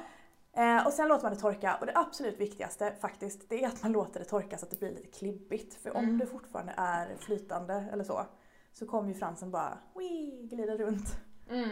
Eh, 0.56 0.86
och 0.88 0.94
sen 0.94 1.08
låter 1.08 1.24
man 1.24 1.34
det 1.34 1.40
torka 1.40 1.78
och 1.80 1.86
det 1.86 1.92
absolut 1.98 2.40
viktigaste 2.40 2.94
faktiskt 3.02 3.50
det 3.50 3.64
är 3.64 3.68
att 3.68 3.84
man 3.84 3.92
låter 3.92 4.20
det 4.20 4.26
torka 4.26 4.58
så 4.58 4.66
att 4.66 4.72
det 4.72 4.80
blir 4.80 4.90
lite 4.92 5.08
klibbigt. 5.18 5.74
För 5.84 5.98
om 5.98 6.04
Mm. 6.04 6.18
det 6.18 6.26
fortfarande 6.26 6.74
är 6.78 7.16
flytande 7.20 7.86
eller 7.92 8.04
så 8.04 8.26
så 8.74 8.86
kommer 8.86 9.10
ju 9.10 9.16
fransen 9.16 9.52
bara 9.52 9.78
wii, 9.96 10.48
glida 10.52 10.78
runt. 10.78 11.18
Mm. 11.50 11.70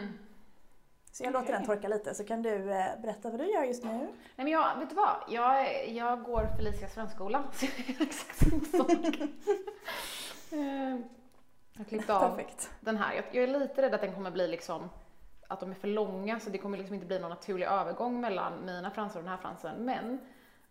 Så 1.12 1.24
jag 1.24 1.32
låter 1.32 1.44
Okej. 1.44 1.54
den 1.54 1.66
torka 1.66 1.88
lite 1.88 2.14
så 2.14 2.24
kan 2.24 2.42
du 2.42 2.72
eh, 2.72 3.00
berätta 3.02 3.30
vad 3.30 3.40
du 3.40 3.52
gör 3.52 3.64
just 3.64 3.84
nu. 3.84 3.90
Nej 3.90 4.12
men 4.36 4.48
jag, 4.48 4.78
vet 4.78 4.90
du 4.90 4.94
vad? 4.96 5.16
Jag, 5.28 5.88
jag 5.88 6.22
går 6.22 6.46
Felicias 6.56 6.94
fransskola, 6.94 7.44
så 7.52 7.66
jag 7.66 7.96
gör 7.96 8.06
exakt 8.06 8.36
samma 8.36 8.84
sak. 8.84 9.18
Eh, 10.52 10.98
jag 11.72 11.86
klippte 11.88 12.14
av 12.14 12.28
Perfekt. 12.28 12.70
den 12.80 12.96
här. 12.96 13.14
Jag, 13.14 13.24
jag 13.32 13.44
är 13.44 13.60
lite 13.60 13.82
rädd 13.82 13.94
att 13.94 14.00
den 14.00 14.14
kommer 14.14 14.30
bli 14.30 14.48
liksom, 14.48 14.90
att 15.48 15.60
de 15.60 15.70
är 15.70 15.74
för 15.74 15.88
långa 15.88 16.40
så 16.40 16.50
det 16.50 16.58
kommer 16.58 16.78
liksom 16.78 16.94
inte 16.94 17.06
bli 17.06 17.18
någon 17.18 17.30
naturlig 17.30 17.66
övergång 17.66 18.20
mellan 18.20 18.64
mina 18.66 18.90
fransar 18.90 19.20
och 19.20 19.24
den 19.24 19.32
här 19.32 19.40
fransen. 19.40 19.84
Men, 19.84 20.18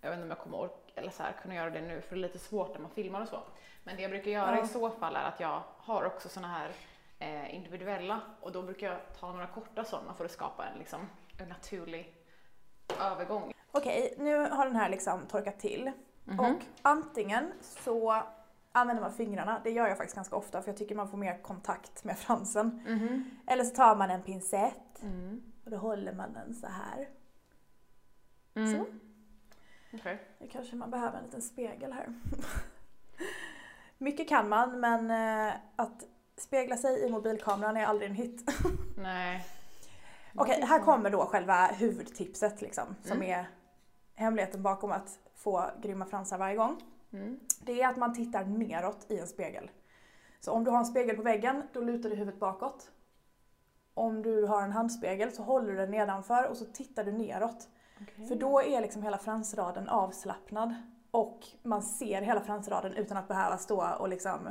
jag 0.02 0.10
vet 0.10 0.18
inte 0.18 0.24
om 0.24 0.30
jag 0.30 0.40
kommer 0.40 0.58
orka, 0.58 0.74
eller 0.96 1.12
så 1.12 1.24
här, 1.24 1.32
kunna 1.42 1.56
göra 1.56 1.70
det 1.70 1.82
nu 1.82 2.02
för 2.02 2.16
det 2.16 2.20
är 2.20 2.28
lite 2.28 2.40
svårt 2.40 2.74
när 2.74 2.82
man 2.82 2.92
filmar 2.92 3.22
och 3.22 3.28
så. 3.28 3.40
Men 3.84 3.96
det 3.96 4.02
jag 4.02 4.12
brukar 4.12 4.32
göra 4.32 4.58
Ja. 4.58 4.64
i 4.64 4.68
så 4.68 4.90
fall 4.90 5.16
är 5.16 5.24
att 5.24 5.40
jag 5.40 5.64
har 5.78 6.04
också 6.06 6.30
såna 6.30 6.48
här 6.48 6.72
eh, 7.20 7.56
individuella 7.56 8.22
och 8.42 8.52
då 8.52 8.62
brukar 8.62 8.88
jag 8.88 8.98
ta 9.20 9.32
några 9.32 9.48
korta 9.48 9.84
sådana 9.84 10.14
för 10.14 10.26
att 10.26 10.32
skapa 10.32 10.66
en, 10.66 10.80
liksom, 10.80 11.00
en 11.38 11.50
naturlig 11.50 12.16
övergång. 13.02 13.54
Okej, 13.72 14.16
nu 14.18 14.38
har 14.50 14.66
den 14.66 14.76
här 14.76 14.90
liksom 14.90 15.26
torkat 15.26 15.60
till. 15.60 15.92
Mhm. 16.24 16.40
Och 16.40 16.62
antingen 16.82 17.54
så 17.62 18.24
använder 18.72 19.02
man 19.04 19.14
fingrarna, 19.14 19.62
det 19.64 19.72
gör 19.72 19.88
jag 19.88 19.98
faktiskt 19.98 20.16
ganska 20.16 20.36
ofta 20.36 20.62
för 20.62 20.70
jag 20.70 20.78
tycker 20.78 20.96
man 20.96 21.10
får 21.10 21.18
mer 21.18 21.42
kontakt 21.44 22.04
med 22.04 22.18
fransen. 22.18 22.84
Mhm. 22.88 23.38
Eller 23.48 23.64
så 23.64 23.76
tar 23.76 23.96
man 23.96 24.10
en 24.10 24.22
pincett 24.22 25.02
Mm. 25.04 25.42
och 25.66 25.72
då 25.72 25.78
håller 25.78 26.14
man 26.14 26.34
den 26.34 26.54
så 26.54 26.68
här. 26.68 27.10
Mm. 28.56 28.74
Så. 28.74 28.86
Okej. 29.94 30.22
Nu 30.40 30.48
kanske 30.48 30.76
man 30.76 30.92
behöver 30.92 31.18
en 31.18 31.24
liten 31.24 31.42
spegel 31.42 31.94
här. 31.94 32.08
Mycket 33.98 34.30
kan 34.30 34.50
man 34.50 34.80
men 34.80 35.12
eh, 35.12 35.54
att 35.76 36.04
spegla 36.38 36.78
sig 36.78 37.06
i 37.06 37.10
mobilkameran 37.10 37.78
är 37.78 37.86
aldrig 37.86 38.10
en 38.10 38.16
hit. 38.16 38.50
Nej. 38.98 39.46
Okej, 40.36 40.62
här 40.66 40.80
kommer 40.80 41.10
då 41.10 41.26
själva 41.26 41.68
huvudtipset 41.68 42.62
liksom, 42.62 42.96
som 43.04 43.18
Mm. 43.18 43.30
är 43.40 43.46
hemligheten 44.16 44.64
bakom 44.64 44.92
att 44.92 45.20
få 45.36 45.70
grymma 45.82 46.06
fransar 46.06 46.38
varje 46.38 46.56
gång. 46.56 46.82
Mm. 47.14 47.40
Det 47.62 47.82
är 47.82 47.88
att 47.90 47.98
man 47.98 48.14
tittar 48.14 48.46
neråt 48.46 49.06
i 49.10 49.20
en 49.20 49.28
spegel. 49.28 49.72
Så 50.40 50.52
om 50.52 50.64
du 50.64 50.72
har 50.72 50.78
en 50.78 50.86
spegel 50.86 51.16
på 51.16 51.22
väggen, 51.22 51.64
då 51.74 51.82
lutar 51.82 52.10
du 52.10 52.16
huvudet 52.16 52.40
bakåt. 52.40 52.92
Om 53.94 54.22
du 54.22 54.46
har 54.46 54.62
en 54.62 54.72
handspegel 54.72 55.32
så 55.32 55.44
håller 55.44 55.72
du 55.72 55.78
den 55.78 55.92
nedanför 55.92 56.48
och 56.48 56.58
så 56.58 56.66
tittar 56.66 57.04
du 57.04 57.12
neråt. 57.12 57.68
Okej. 58.02 58.28
För 58.28 58.36
då 58.36 58.62
är 58.62 58.82
liksom 58.82 59.04
hela 59.04 59.18
fransraden 59.18 59.90
avslappnad 59.90 60.76
och 61.12 61.48
man 61.64 61.84
ser 61.84 62.22
hela 62.22 62.42
fransraden 62.42 62.94
utan 62.94 63.18
att 63.18 63.28
behöva 63.28 63.58
stå 63.58 63.96
och 64.00 64.10
liksom 64.10 64.50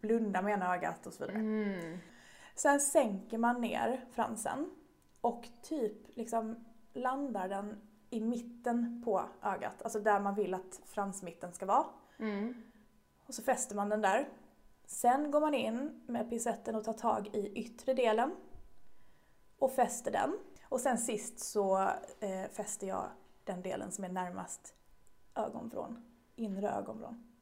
blunda 0.00 0.42
med 0.42 0.52
ena 0.52 0.74
ögat 0.74 1.06
och 1.06 1.12
så 1.12 1.26
vidare. 1.26 1.38
Mm. 1.38 1.98
Sen 2.54 2.80
sänker 2.80 3.38
man 3.38 3.60
ner 3.60 4.04
fransen 4.10 4.70
och 5.20 5.48
typ 5.62 6.16
liksom 6.16 6.56
landar 6.92 7.48
den 7.48 7.80
i 8.10 8.20
mitten 8.20 9.02
på 9.04 9.22
ögat, 9.42 9.82
alltså 9.82 10.00
där 10.00 10.20
man 10.20 10.34
vill 10.34 10.54
att 10.54 10.80
fransmitten 10.84 11.52
ska 11.52 11.66
vara. 11.66 11.86
Mm. 12.18 12.54
Och 13.26 13.34
så 13.34 13.42
fäster 13.42 13.76
man 13.76 13.88
den 13.88 14.00
där. 14.00 14.28
Sen 14.86 15.30
går 15.30 15.40
man 15.40 15.54
in 15.54 16.02
med 16.06 16.30
pincetten 16.30 16.74
och 16.74 16.84
tar 16.84 16.92
tag 16.92 17.30
i 17.32 17.52
yttre 17.60 17.94
delen 17.94 18.34
och 19.58 19.72
fäster 19.72 20.10
den. 20.10 20.38
Och 20.72 20.80
sen 20.80 20.98
sist 20.98 21.40
så 21.40 21.80
eh, 22.20 22.50
fäster 22.52 22.86
jag 22.86 23.10
den 23.44 23.62
delen 23.62 23.92
som 23.92 24.04
är 24.04 24.08
närmast 24.08 24.74
ögonvrån, 25.34 26.04
inre 26.36 26.70
ögonvrån. 26.70 27.32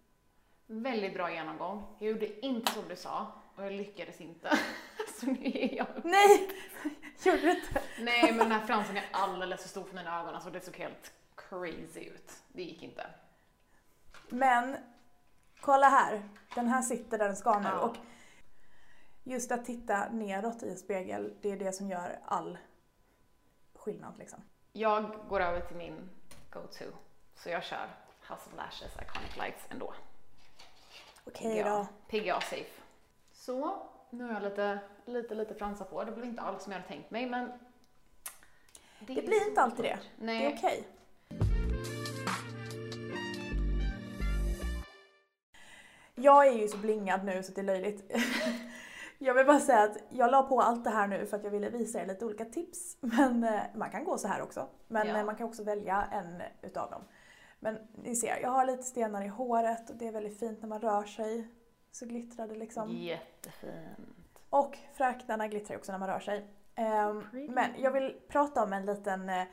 Väldigt 0.67 1.15
bra 1.15 1.33
genomgång. 1.33 1.97
Jag 1.99 2.09
gjorde 2.09 2.47
inte 2.47 2.73
som 2.73 2.89
du 2.89 2.97
sa 2.97 3.27
och 3.57 3.65
jag 3.65 3.73
lyckades 3.73 4.21
inte. 4.21 4.59
Så 5.21 5.27
nu 5.27 5.41
är 5.45 5.77
jag... 5.77 5.87
Nej! 6.05 6.51
Gjorde 7.23 7.41
du 7.41 7.51
inte? 7.51 7.83
Nej, 8.01 8.33
men 8.33 8.39
den 8.39 8.53
här 8.53 8.67
fransen 8.67 8.97
är 8.97 9.09
alldeles 9.13 9.63
för 9.63 9.69
stor 9.69 9.85
för 9.85 9.95
mina 9.95 10.21
ögon. 10.21 10.35
Alltså 10.35 10.51
det 10.51 10.61
såg 10.61 10.77
helt 10.77 11.13
crazy 11.35 12.01
ut. 12.01 12.33
Det 12.49 12.63
gick 12.63 12.83
inte. 12.83 13.07
Men 14.29 14.77
kolla 15.61 15.89
här, 15.89 16.23
den 16.55 16.69
här 16.69 16.83
sitter 16.83 17.19
där 17.19 17.27
den 17.27 17.37
ska 17.37 17.59
nu. 17.59 17.69
Ja. 17.69 17.81
Och 17.81 17.97
just 19.25 19.53
att 19.53 19.65
titta 19.65 20.09
neråt 20.09 20.63
i 20.63 20.69
en 20.69 20.79
spegel, 20.79 21.35
det 21.41 21.51
är 21.51 21.57
det 21.57 21.73
som 21.73 21.91
gör 21.91 22.19
all 22.25 22.59
skillnad 23.81 24.19
liksom. 24.19 24.43
Jag 24.73 25.11
går 25.29 25.41
över 25.41 25.61
till 25.61 25.77
min 25.77 26.11
go-to. 26.51 26.85
Så 27.35 27.49
jag 27.49 27.65
kör 27.65 27.87
House 28.29 28.51
of 28.51 28.57
Lashes 28.57 28.93
Iconic 29.03 29.37
Lights 29.37 29.67
ändå. 29.71 29.95
Okej 31.25 31.63
då. 31.65 31.87
PGA 32.09 32.41
safe. 32.41 32.71
Så, 33.33 33.87
nu 34.11 34.25
har 34.25 34.33
jag 34.33 34.43
lite, 34.43 34.79
lite, 35.05 35.35
lite 35.35 35.55
fransar 35.55 35.85
på. 35.85 36.05
Det 36.05 36.13
blev 36.13 36.25
inte 36.25 36.43
alls 36.43 36.63
som 36.63 36.73
jag 36.73 36.79
hade 36.79 36.89
tänkt 36.89 37.11
mig, 37.11 37.27
men... 37.27 37.53
Det 38.99 39.19
är 39.19 39.27
blir 39.27 39.49
inte 39.49 39.61
alltid 39.61 39.85
det. 39.85 39.99
Nej. 40.17 40.39
Det 40.39 40.47
är 40.47 40.57
okej. 40.57 40.89
Jag 46.15 46.47
är 46.47 46.53
ju 46.53 46.69
så 46.69 46.77
blingad 46.77 47.25
nu 47.25 47.43
så 47.43 47.53
det 47.53 47.61
är 47.61 47.65
löjligt. 47.65 48.11
Jag 49.23 49.35
vill 49.35 49.47
bara 49.47 49.61
säga 49.61 49.83
att 49.83 49.97
jag 50.09 50.31
la 50.31 50.43
på 50.43 50.61
allt 50.61 50.85
det 50.85 50.91
här 50.91 51.07
nu 51.07 51.27
för 51.27 51.37
att 51.37 51.45
jag 51.45 51.51
ville 51.51 51.71
visa 51.71 52.01
er 52.03 52.07
lite 52.07 52.25
olika 52.25 52.45
tips. 52.45 52.97
Men 53.01 53.45
eh, 53.45 53.61
man 53.75 53.91
kan 53.91 54.05
gå 54.05 54.19
så 54.19 54.29
här 54.29 54.43
också. 54.43 54.69
Men 54.89 55.09
Ja. 55.09 55.19
eh, 55.19 55.25
man 55.25 55.37
kan 55.37 55.47
också 55.47 55.65
välja 55.65 56.05
en 56.13 56.43
utav 56.63 56.91
dem. 56.91 57.03
Men 57.59 57.79
ni 57.95 58.17
ser, 58.17 58.39
jag 58.43 58.51
har 58.51 58.65
lite 58.67 58.83
stenar 58.83 59.23
i 59.25 59.29
håret 59.29 59.91
och 59.91 59.97
det 59.97 60.07
är 60.09 60.13
väldigt 60.13 60.39
fint 60.39 60.61
när 60.63 60.69
man 60.69 60.81
rör 60.81 61.03
sig. 61.05 61.49
Så 61.93 62.07
glittrar 62.07 62.49
det 62.49 62.55
liksom. 62.55 62.91
Jättefint. 62.91 64.39
Och 64.51 64.79
fräknarna 64.95 65.49
glittrar 65.49 65.77
också 65.77 65.93
när 65.93 65.99
man 65.99 66.09
rör 66.09 66.21
sig. 66.21 66.47
Ehm, 66.75 67.25
men 67.33 67.71
jag 67.79 67.91
vill 67.91 68.21
prata 68.29 68.63
om 68.63 68.73
en 68.73 68.87
liten 68.87 69.29
eh, 69.29 69.45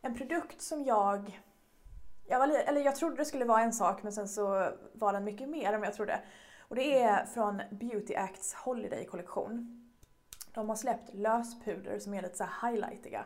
en 0.00 0.14
produkt 0.14 0.62
som 0.62 0.84
jag 0.84 1.40
jag, 2.28 2.38
var, 2.38 2.48
eller 2.48 2.80
jag 2.80 2.96
trodde 2.96 3.16
det 3.16 3.24
skulle 3.24 3.44
vara 3.44 3.62
en 3.62 3.72
sak 3.72 4.02
men 4.02 4.12
sen 4.12 4.28
så 4.28 4.68
var 4.92 5.12
den 5.12 5.24
mycket 5.24 5.48
mer 5.48 5.72
än 5.72 5.80
vad 5.80 5.86
jag 5.88 5.94
trodde. 5.94 6.20
Och 6.68 6.76
det 6.76 7.02
är 7.02 7.24
från 7.24 7.62
Beauty 7.70 8.14
Acts 8.14 8.54
Holiday-kollektion. 8.54 9.82
De 10.54 10.68
har 10.68 10.76
släppt 10.76 11.14
löspuder 11.14 11.98
som 11.98 12.14
är 12.14 12.22
lite 12.22 12.36
så 12.36 12.44
här 12.44 12.70
highlightiga. 12.70 13.24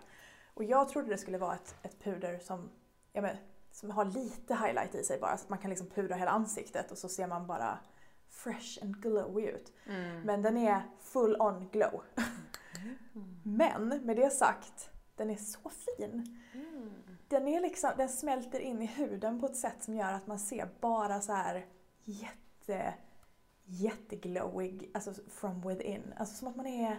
Och 0.55 0.65
jag 0.65 0.89
trodde 0.89 1.09
det 1.09 1.19
skulle 1.19 1.39
vara 1.39 1.55
ett, 1.55 1.75
ett 1.83 2.05
puder 2.05 2.39
som, 2.39 2.71
ja 3.13 3.23
men, 3.23 3.37
som 3.73 3.91
har 3.91 4.05
lite 4.05 4.55
highlight 4.55 4.95
i 4.95 5.03
sig 5.03 5.21
bara. 5.21 5.37
Så 5.37 5.45
att 5.45 5.51
man 5.51 5.59
kan 5.59 5.71
liksom 5.71 5.87
pudra 5.87 6.15
hela 6.15 6.31
ansiktet 6.31 6.91
och 6.91 6.99
så 6.99 7.09
ser 7.09 7.27
man 7.27 7.47
bara 7.47 7.79
fresh 8.31 8.79
and 8.83 8.97
glowy 8.97 9.43
ut. 9.43 9.73
Mm. 9.87 10.21
Men 10.21 10.43
den 10.43 10.57
är 10.57 10.83
full 11.01 11.37
on 11.41 11.69
glow. 11.73 12.03
Men 13.43 13.89
med 13.89 14.17
det 14.17 14.31
sagt, 14.31 14.91
den 15.17 15.31
är 15.31 15.37
så 15.37 15.71
fin. 15.71 16.41
Mm. 16.53 16.91
Den, 17.29 17.49
är 17.49 17.61
liksom, 17.61 17.91
den 17.97 18.09
smälter 18.09 18.61
in 18.61 18.83
i 18.83 18.87
huden 18.87 19.41
på 19.41 19.47
ett 19.47 19.57
sätt 19.57 19.83
som 19.83 19.95
gör 19.95 20.13
att 20.13 20.27
man 20.27 20.39
ser 20.39 20.69
bara 20.81 21.21
så 21.21 21.33
här 21.33 21.67
jätte, 22.05 22.95
jätteglowig, 23.71 24.91
alltså 24.95 25.15
from 25.29 25.69
within. 25.69 26.15
Alltså 26.17 26.35
som 26.35 26.49
att 26.49 26.57
man 26.57 26.67
är 26.67 26.97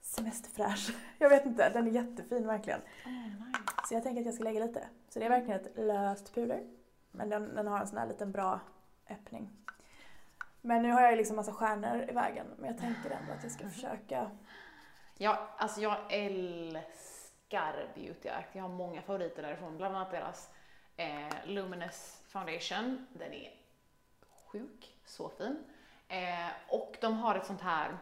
semesterfräsch. 0.00 0.96
Jag 1.18 1.30
vet 1.30 1.46
inte, 1.46 1.70
den 1.70 1.86
är 1.86 1.90
jättefin 1.90 2.46
verkligen. 2.46 2.80
Oh, 2.80 3.46
nice. 3.46 3.58
Så 3.88 3.94
jag 3.94 4.02
tänker 4.02 4.20
att 4.20 4.26
jag 4.26 4.34
ska 4.34 4.44
lägga 4.44 4.66
lite. 4.66 4.88
Så 5.08 5.18
det 5.18 5.24
är 5.24 5.30
verkligen 5.30 5.60
ett 5.60 5.72
löst 5.76 6.34
puder. 6.34 6.66
Men 7.10 7.28
den, 7.28 7.54
den 7.54 7.66
har 7.66 7.80
en 7.80 7.86
sån 7.86 7.98
här 7.98 8.06
liten 8.06 8.32
bra 8.32 8.60
öppning. 9.10 9.50
Men 10.60 10.82
nu 10.82 10.92
har 10.92 11.02
jag 11.02 11.10
ju 11.10 11.16
liksom 11.16 11.36
massa 11.36 11.52
stjärnor 11.52 12.06
i 12.10 12.12
vägen. 12.12 12.46
Men 12.56 12.70
jag 12.70 12.78
tänker 12.78 13.10
ändå 13.10 13.32
att 13.32 13.42
jag 13.42 13.52
ska 13.52 13.68
försöka. 13.68 14.30
Ja, 15.18 15.48
alltså 15.56 15.80
jag 15.80 15.96
älskar 16.10 17.92
Beauty 17.94 18.28
Act. 18.28 18.54
Jag 18.54 18.62
har 18.62 18.68
många 18.68 19.02
favoriter 19.02 19.42
därifrån, 19.42 19.76
bland 19.76 19.96
annat 19.96 20.10
deras 20.10 20.50
eh, 20.96 21.34
Luminous 21.46 22.22
Foundation. 22.26 23.06
Den 23.12 23.32
är 23.32 23.54
sjuk, 24.46 24.96
så 25.04 25.28
fin. 25.28 25.64
Eh, 26.08 26.48
och 26.68 26.96
de 27.00 27.14
har 27.18 27.34
ett 27.34 27.46
sånt 27.46 27.60
här 27.60 27.98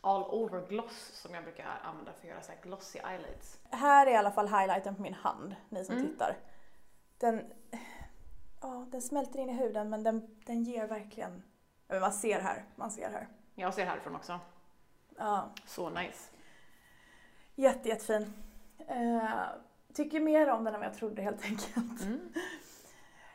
all 0.00 0.22
over 0.22 0.66
gloss 0.68 1.10
som 1.14 1.34
jag 1.34 1.44
brukar 1.44 1.66
använda 1.84 2.12
för 2.12 2.20
att 2.20 2.28
göra 2.28 2.42
så 2.42 2.52
här 2.52 2.58
glossy 2.62 2.98
eyelids. 2.98 3.58
Här 3.70 4.06
är 4.06 4.10
i 4.10 4.16
alla 4.16 4.30
fall 4.30 4.48
highlighten 4.48 4.94
på 4.96 5.02
min 5.02 5.14
hand, 5.14 5.56
ni 5.68 5.84
som 5.84 5.94
Mm. 5.96 6.08
tittar. 6.08 6.36
Den, 7.18 7.52
ja, 8.60 8.86
den 8.90 9.02
smälter 9.02 9.38
in 9.38 9.50
i 9.50 9.52
huden 9.52 9.90
men 9.90 10.02
den, 10.02 10.36
den 10.46 10.62
ger 10.64 10.86
verkligen... 10.86 11.42
men 11.88 12.00
Man 12.00 12.12
ser 12.12 12.40
här, 12.40 12.64
man 12.76 12.90
ser 12.90 13.10
här. 13.10 13.28
Jag 13.54 13.74
ser 13.74 13.86
härifrån 13.86 14.16
också. 14.16 14.40
Ja, 15.16 15.50
Så 15.66 15.90
nice. 15.90 16.30
jätte, 17.54 17.88
jättefin. 17.88 18.32
Eh, 18.88 19.28
tycker 19.94 20.20
mer 20.20 20.48
om 20.50 20.64
den 20.64 20.74
än 20.74 20.80
vad 20.80 20.88
jag 20.88 20.96
trodde 20.96 21.22
helt 21.22 21.44
enkelt. 21.44 22.02
Mm. 22.02 22.32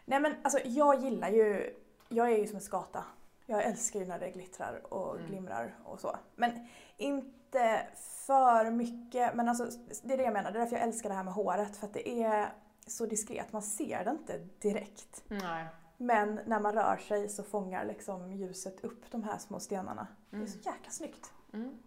Nej 0.05 0.19
men 0.19 0.35
alltså 0.43 0.59
jag 0.65 1.01
gillar 1.01 1.29
ju, 1.29 1.75
jag 2.09 2.31
är 2.31 2.37
ju 2.37 2.47
som 2.47 2.55
en 2.55 2.61
skata. 2.61 3.03
Jag 3.45 3.63
älskar 3.63 3.99
ju 3.99 4.05
när 4.05 4.19
det 4.19 4.29
glittrar 4.31 4.93
och 4.93 5.15
Mm. 5.15 5.27
glimrar 5.27 5.75
och 5.85 5.99
så. 5.99 6.15
Men 6.35 6.67
inte 6.97 7.87
för 8.25 8.71
mycket. 8.71 9.35
Men 9.35 9.49
alltså 9.49 9.67
det 10.03 10.13
är 10.13 10.17
det 10.17 10.23
jag 10.23 10.33
menar, 10.33 10.51
det 10.51 10.57
är 10.57 10.59
därför 10.59 10.75
jag 10.75 10.83
älskar 10.83 11.09
det 11.09 11.15
här 11.15 11.23
med 11.23 11.33
håret. 11.33 11.77
För 11.77 11.87
att 11.87 11.93
det 11.93 12.09
är 12.23 12.53
så 12.87 13.05
diskret, 13.05 13.53
man 13.53 13.61
ser 13.61 14.03
det 14.05 14.11
inte 14.11 14.37
direkt. 14.59 15.23
Nej. 15.27 15.65
Men 15.97 16.39
när 16.45 16.59
man 16.59 16.73
rör 16.73 16.97
sig 16.97 17.29
så 17.29 17.43
fångar 17.43 17.85
liksom 17.85 18.31
ljuset 18.33 18.83
upp 18.83 19.11
de 19.11 19.23
här 19.23 19.37
små 19.37 19.59
stenarna. 19.59 20.07
Det 20.29 20.37
är 20.37 20.45
så 20.45 20.57
jäkla 20.57 20.91
snyggt. 20.91 21.31
Mm. 21.53 21.77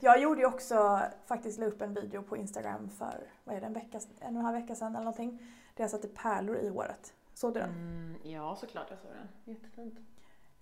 Jag 0.00 0.20
gjorde 0.20 0.40
ju 0.40 0.46
också, 0.46 1.00
faktiskt 1.26 1.58
la 1.58 1.66
upp 1.66 1.82
en 1.82 1.94
video 1.94 2.22
på 2.22 2.36
Instagram 2.36 2.90
för, 2.90 3.30
vad 3.44 3.56
är 3.56 3.60
det, 3.60 3.66
en, 3.66 3.72
vecka, 3.72 4.00
en 4.20 4.36
och 4.36 4.40
en 4.40 4.44
halv 4.46 4.60
vecka 4.60 4.74
sedan 4.74 4.88
eller 4.94 5.04
någonting. 5.04 5.38
Där 5.74 5.84
jag 5.84 5.90
satte 5.90 6.08
pärlor 6.08 6.56
i 6.56 6.68
håret. 6.68 7.14
Såg 7.34 7.54
du 7.54 7.60
den? 7.60 7.70
Mm, 7.70 8.16
ja, 8.22 8.56
såklart 8.56 8.86
jag 8.90 8.98
såg 8.98 9.10
den. 9.10 9.54
Jättefint. 9.54 9.98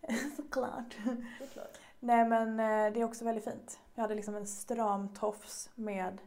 Såklart. 0.37 0.97
Såklart. 1.39 1.79
Nej 2.01 2.25
men 2.25 2.61
eh, 2.61 2.93
det 2.93 3.01
är 3.01 3.05
också 3.05 3.25
väldigt 3.25 3.45
fint. 3.45 3.81
Jag 3.95 4.03
hade 4.03 4.15
liksom 4.15 4.35
en 4.35 4.47
stram 4.47 5.15
tofs 5.15 5.71
med 5.75 6.21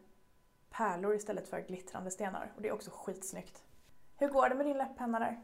pärlor 0.69 1.15
istället 1.15 1.47
för 1.47 1.59
glittrande 1.59 2.11
stenar. 2.11 2.51
Och 2.55 2.61
det 2.61 2.67
är 2.67 2.73
också 2.73 2.91
skitsnyggt. 2.93 3.63
Hur 4.17 4.27
går 4.29 4.49
det 4.49 4.55
med 4.55 4.65
din 4.65 4.77
läpppenna 4.77 5.19
där? 5.19 5.41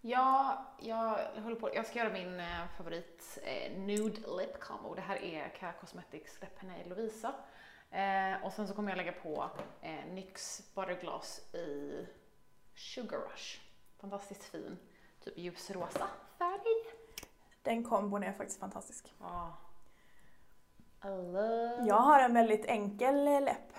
Ja, 0.00 0.64
jag 0.80 1.18
håller 1.42 1.56
på. 1.56 1.74
Jag 1.74 1.86
ska 1.86 1.98
göra 1.98 2.12
min 2.12 2.40
eh, 2.40 2.68
favorit 2.76 3.38
eh, 3.42 3.78
Nude 3.78 4.20
Lip 4.38 4.60
Combo. 4.60 4.94
Det 4.94 5.00
här 5.00 5.16
är 5.16 5.48
Cara 5.48 5.72
Cosmetics 5.72 6.40
läppenna 6.40 6.80
i 6.80 6.88
Lovisa. 6.88 7.34
Eh, 7.90 8.44
och 8.44 8.52
sen 8.52 8.68
så 8.68 8.74
kommer 8.74 8.90
jag 8.90 8.96
lägga 8.96 9.12
på 9.12 9.50
eh, 9.82 10.06
NYX 10.12 10.62
Buttergloss 10.74 11.54
i 11.54 12.06
Sugar 12.74 13.18
Rush. 13.18 13.60
Fantastiskt 14.00 14.44
fin, 14.44 14.78
typ 15.24 15.38
ljusrosa 15.38 16.08
färg. 16.38 16.85
Den 17.66 17.84
kombon 17.84 18.22
är 18.22 18.32
faktiskt 18.32 18.60
fantastisk. 18.60 19.14
Love. 21.04 21.84
Jag 21.86 21.94
har 22.00 22.20
en 22.20 22.34
väldigt 22.34 22.64
enkel 22.66 23.24
läpp. 23.44 23.72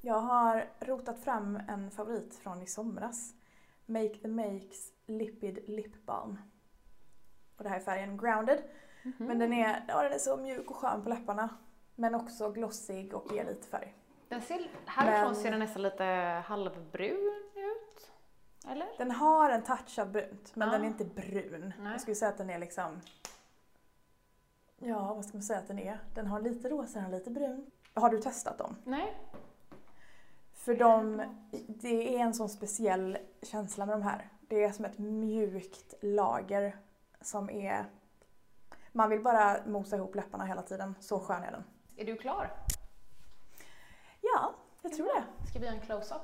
Jag 0.00 0.18
har 0.20 0.68
rotat 0.80 1.18
fram 1.20 1.56
en 1.68 1.90
favorit 1.90 2.34
från 2.34 2.62
i 2.62 2.66
somras. 2.66 3.34
Make 3.86 4.14
the 4.14 4.28
Makes 4.28 4.92
Lipid 5.06 5.68
Lip 5.68 6.06
Balm. 6.06 6.38
Och 7.56 7.62
det 7.64 7.68
här 7.70 7.76
är 7.76 7.80
färgen 7.80 8.16
Grounded. 8.16 8.62
Mhm. 9.02 9.14
Men 9.18 9.38
den 9.38 9.52
är, 9.52 9.84
ja, 9.88 10.02
den 10.02 10.12
är 10.12 10.18
så 10.18 10.36
mjuk 10.36 10.70
och 10.70 10.76
skön 10.76 11.02
på 11.02 11.08
läpparna. 11.08 11.48
Men 11.94 12.14
också 12.14 12.50
glossig 12.50 13.14
och 13.14 13.32
ger 13.32 13.44
lite 13.44 13.66
färg. 13.66 13.94
Den 14.28 14.42
ser, 14.42 14.70
härifrån 14.86 15.32
Men- 15.32 15.42
ser 15.42 15.50
den 15.50 15.58
nästan 15.60 15.82
lite 15.82 16.04
halvbrun. 16.46 17.42
Eller? 18.68 18.88
Den 18.98 19.10
har 19.10 19.50
en 19.50 19.62
touch 19.62 19.98
av 19.98 20.10
brunt, 20.12 20.56
men 20.56 20.68
Ja. 20.68 20.72
den 20.74 20.82
är 20.82 20.86
inte 20.88 21.04
brun. 21.04 21.72
Nej. 21.78 21.92
Jag 21.92 22.00
skulle 22.00 22.14
säga 22.14 22.28
att 22.30 22.38
den 22.38 22.50
är 22.50 22.58
liksom... 22.58 23.00
Ja, 24.78 25.14
vad 25.14 25.24
ska 25.24 25.36
man 25.36 25.42
säga 25.42 25.58
att 25.58 25.68
den 25.68 25.78
är? 25.78 25.98
Den 26.14 26.26
har 26.26 26.40
lite 26.40 26.68
rosa, 26.68 26.94
den 26.94 27.04
har 27.04 27.10
lite 27.18 27.30
brun. 27.30 27.70
Har 27.94 28.10
du 28.10 28.20
testat 28.22 28.58
dem? 28.58 28.76
Nej. 28.84 29.18
För 30.54 30.74
de, 30.74 31.22
det 31.68 32.16
är 32.16 32.20
en 32.20 32.34
sån 32.34 32.48
speciell 32.48 33.18
känsla 33.42 33.86
med 33.86 33.94
de 33.94 34.02
här. 34.02 34.28
Det 34.40 34.64
är 34.64 34.72
som 34.72 34.84
ett 34.84 34.98
mjukt 34.98 35.94
lager 36.00 36.76
som 37.20 37.50
är... 37.50 37.84
Man 38.92 39.10
vill 39.10 39.20
bara 39.22 39.66
mosa 39.66 39.96
ihop 39.96 40.14
läpparna 40.14 40.44
hela 40.44 40.62
tiden. 40.62 40.94
Så 41.00 41.20
skön 41.20 41.42
är 41.42 41.50
den. 41.50 41.64
Är 41.96 42.04
du 42.04 42.16
klar? 42.16 42.50
Ja, 44.20 44.54
jag 44.82 44.92
tror 44.92 45.06
det. 45.06 45.24
Ska 45.50 45.58
vi 45.58 45.64
göra 45.66 45.74
en 45.74 45.80
close-up? 45.80 46.22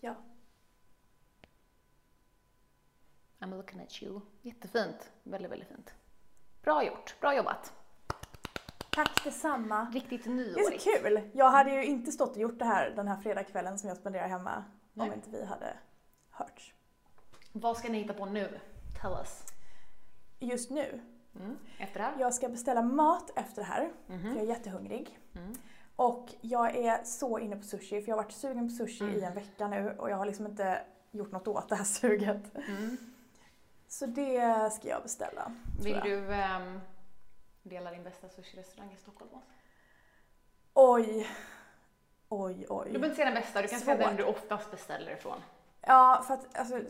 Ja. 0.00 0.14
I'm 3.44 3.56
looking 3.56 3.80
at 3.80 4.02
you. 4.02 4.20
Jättefint. 4.42 5.10
Väldigt, 5.22 5.50
väldigt 5.52 5.68
fint. 5.68 5.94
Bra 6.62 6.84
gjort. 6.84 7.16
Bra 7.20 7.34
jobbat. 7.36 7.72
Tack 8.90 9.24
detsamma. 9.24 9.90
Riktigt 9.92 10.24
Det 10.24 10.30
är 10.30 10.34
nyårigt. 10.34 10.82
så 10.82 10.90
kul! 10.90 11.30
Jag 11.32 11.50
hade 11.50 11.70
ju 11.70 11.84
inte 11.84 12.12
stått 12.12 12.30
och 12.30 12.36
gjort 12.42 12.58
det 12.58 12.64
här 12.64 12.90
den 12.90 13.08
här 13.08 13.16
fredagskvällen 13.16 13.78
som 13.78 13.88
jag 13.88 13.96
spenderar 13.98 14.28
hemma 14.28 14.64
Nej. 14.92 15.08
om 15.08 15.14
inte 15.14 15.30
vi 15.30 15.44
hade 15.44 15.76
hörts. 16.30 16.74
Vad 17.52 17.76
ska 17.76 17.88
ni 17.88 17.98
hitta 17.98 18.14
på 18.14 18.26
nu? 18.26 18.60
Tell 19.02 19.12
us. 19.12 19.42
Just 20.38 20.70
nu, 20.70 21.00
Mm. 21.40 21.58
Efter 21.78 22.00
det 22.00 22.06
här? 22.06 22.14
jag 22.18 22.34
ska 22.34 22.48
beställa 22.48 22.82
mat 22.82 23.30
efter 23.36 23.62
det 23.62 23.66
här, 23.68 23.92
Mhm. 24.06 24.20
för 24.20 24.28
jag 24.28 24.38
är 24.38 24.48
jättehungrig. 24.48 25.18
Mm. 25.34 25.52
Och 25.96 26.34
jag 26.40 26.76
är 26.76 27.04
så 27.04 27.38
inne 27.38 27.56
på 27.56 27.62
sushi, 27.62 28.02
för 28.02 28.08
jag 28.08 28.16
har 28.16 28.22
varit 28.22 28.32
sugen 28.32 28.68
på 28.68 28.74
sushi 28.74 29.04
Mm. 29.04 29.16
i 29.16 29.22
en 29.22 29.34
vecka 29.34 29.68
nu 29.68 29.96
och 29.98 30.10
jag 30.10 30.16
har 30.16 30.26
liksom 30.26 30.46
inte 30.46 30.80
gjort 31.10 31.32
något 31.32 31.48
åt 31.48 31.68
det 31.68 31.74
här 31.76 31.84
suget. 31.84 32.42
Så 33.98 34.06
det 34.06 34.72
ska 34.72 34.88
jag 34.88 35.02
beställa. 35.02 35.52
Vill 35.82 35.92
jag. 35.92 36.04
du 36.04 36.34
ehm, 36.34 36.80
dela 37.62 37.90
din 37.90 38.02
bästa 38.04 38.28
sushi-restaurang 38.28 38.92
i 38.92 38.96
Stockholm 38.96 39.30
med 39.30 39.38
oss? 39.38 39.44
Oj. 40.74 41.28
Oj, 42.28 42.54
Du 42.54 42.66
oj. 42.68 42.84
behöver 42.84 43.04
inte 43.06 43.16
säga 43.16 43.24
den 43.30 43.34
bästa, 43.34 43.62
du 43.62 43.68
kan 43.68 43.80
säga 43.80 43.96
Svårt. 43.96 44.06
den 44.06 44.16
du 44.16 44.24
oftast 44.24 44.70
beställer 44.70 45.12
ifrån. 45.12 45.38
Ja, 45.80 46.24
för 46.26 46.34
att 46.34 46.56
alltså... 46.58 46.80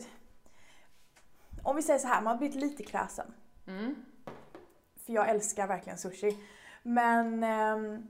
Om 1.63 1.75
vi 1.75 1.81
säger 1.81 1.99
så 1.99 2.07
här, 2.07 2.21
man 2.21 2.31
har 2.31 2.37
blivit 2.37 2.55
lite 2.55 2.83
kräsen. 2.83 3.33
Mm. 3.67 3.95
För 5.05 5.13
jag 5.13 5.29
älskar 5.29 5.67
verkligen 5.67 5.97
sushi. 5.97 6.37
Men 6.83 7.43
ehm, 7.43 8.07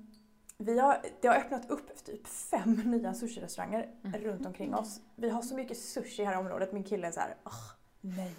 vi 0.58 0.79
har, 0.79 1.01
det 1.21 1.27
har 1.27 1.36
öppnat 1.36 1.69
upp 1.69 2.05
typ 2.05 2.27
fem 2.27 2.71
nya 2.86 3.13
sushi-restauranger 3.13 3.89
Mm. 4.03 4.21
runt 4.21 4.45
omkring 4.45 4.75
oss. 4.75 5.01
Vi 5.15 5.29
har 5.29 5.41
så 5.41 5.55
mycket 5.55 5.77
sushi 5.77 6.23
här 6.23 6.34
i 6.34 6.38
området. 6.38 6.71
Min 6.71 6.84
kille 6.84 7.08
är 7.08 7.12
så 7.12 7.19
här, 7.19 7.36
"Åh, 7.45 7.71
nej, 8.01 8.36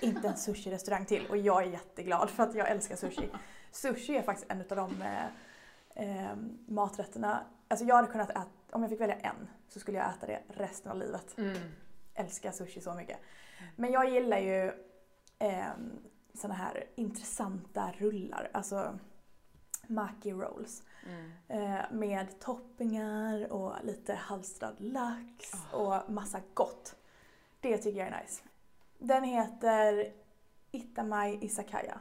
inte 0.00 0.28
en 0.28 0.36
sushi-restaurang 0.36 1.04
till. 1.04 1.26
Och 1.26 1.36
jag 1.36 1.62
är 1.62 1.66
jätteglad 1.66 2.30
för 2.30 2.42
att 2.42 2.54
jag 2.54 2.70
älskar 2.70 2.96
sushi. 2.96 3.30
Sushi 3.70 4.16
är 4.16 4.22
faktiskt 4.22 4.50
en 4.50 4.60
av 4.60 4.76
de 4.76 5.02
eh, 5.02 5.26
eh, 5.94 6.36
maträtterna. 6.66 7.46
Alltså 7.68 7.86
jag 7.86 7.96
hade 7.96 8.08
kunnat 8.08 8.30
äta, 8.30 8.46
om 8.70 8.82
jag 8.82 8.90
fick 8.90 9.00
välja 9.00 9.16
en, 9.16 9.48
så 9.68 9.80
skulle 9.80 9.98
jag 9.98 10.10
äta 10.10 10.26
det 10.26 10.42
resten 10.48 10.92
av 10.92 10.98
livet. 10.98 11.38
Mm. 11.38 11.56
Älskar 12.14 12.52
sushi 12.52 12.80
så 12.80 12.94
mycket. 12.94 13.18
Men 13.76 13.92
jag 13.92 14.10
gillar 14.10 14.38
ju 14.38 14.72
eh, 15.38 15.72
såna 16.34 16.54
här 16.54 16.84
intressanta 16.94 17.92
rullar. 17.98 18.50
Alltså 18.52 18.98
maki 19.86 20.32
rolls. 20.32 20.82
Mm. 21.06 21.30
Eh, 21.48 21.82
med 21.90 22.40
toppingar 22.40 23.52
och 23.52 23.74
lite 23.84 24.14
halstrad 24.14 24.74
lax 24.78 25.52
och 25.72 26.10
massa 26.10 26.40
gott. 26.54 26.96
Det 27.60 27.78
tycker 27.78 27.98
jag 27.98 28.08
är 28.08 28.22
nice. 28.22 28.42
Den 28.98 29.24
heter 29.24 30.12
Itamai 30.70 31.38
Isakaya. 31.40 32.00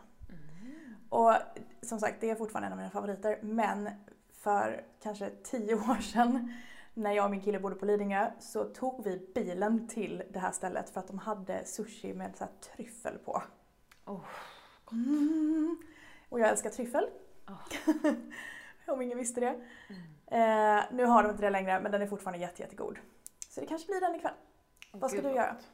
Och 1.10 1.34
som 1.82 2.00
sagt, 2.00 2.22
det 2.22 2.30
är 2.30 2.36
fortfarande 2.36 2.68
en 2.68 2.74
av 2.74 2.78
mina 2.78 2.90
favoriter. 2.90 3.40
Men 3.42 3.90
för 4.32 4.86
kanske 5.04 5.30
tio 5.30 5.76
år 5.76 6.02
sedan 6.02 6.54
när 6.94 7.12
jag 7.12 7.26
och 7.26 7.32
min 7.32 7.42
kille 7.42 7.60
bodde 7.60 7.76
på 7.76 7.86
Lidingö 7.86 8.32
så 8.40 8.64
tog 8.64 9.04
vi 9.04 9.32
bilen 9.36 9.88
till 9.88 10.24
det 10.32 10.40
här 10.40 10.52
stället 10.52 10.90
för 10.90 11.00
att 11.00 11.08
de 11.08 11.20
hade 11.20 11.66
sushi 11.66 12.14
med 12.14 12.36
så 12.38 12.46
tryffel 12.76 13.18
på. 13.18 13.44
Oh, 14.06 14.26
Mm. 14.92 15.78
Och 16.30 16.40
jag 16.40 16.50
älskar 16.50 16.70
tryffel. 16.70 17.10
Oh. 17.48 17.68
Om 18.94 19.02
ingen 19.02 19.18
visste 19.18 19.40
det. 19.40 19.56
Mm. 20.28 20.80
Eh, 20.80 20.84
nu 20.92 21.06
har 21.06 21.24
de 21.24 21.30
inte 21.30 21.44
det 21.44 21.50
längre 21.50 21.80
men 21.80 21.92
den 21.92 22.02
är 22.02 22.08
fortfarande 22.08 22.40
jätte, 22.40 22.62
jättegod. 22.62 23.00
Så 23.50 23.62
det 23.62 23.68
kanske 23.68 23.88
blir 23.88 24.02
den 24.02 24.16
ikväll. 24.16 24.34
Vad 24.92 25.12
ska 25.12 25.22
Gud, 25.22 25.32
du 25.32 25.36
göra? 25.36 25.54
gott. 25.54 25.72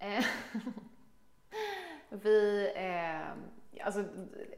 Eh, 0.00 0.24
vi, 2.08 2.72
eh, 2.74 3.84
alltså, 3.84 4.04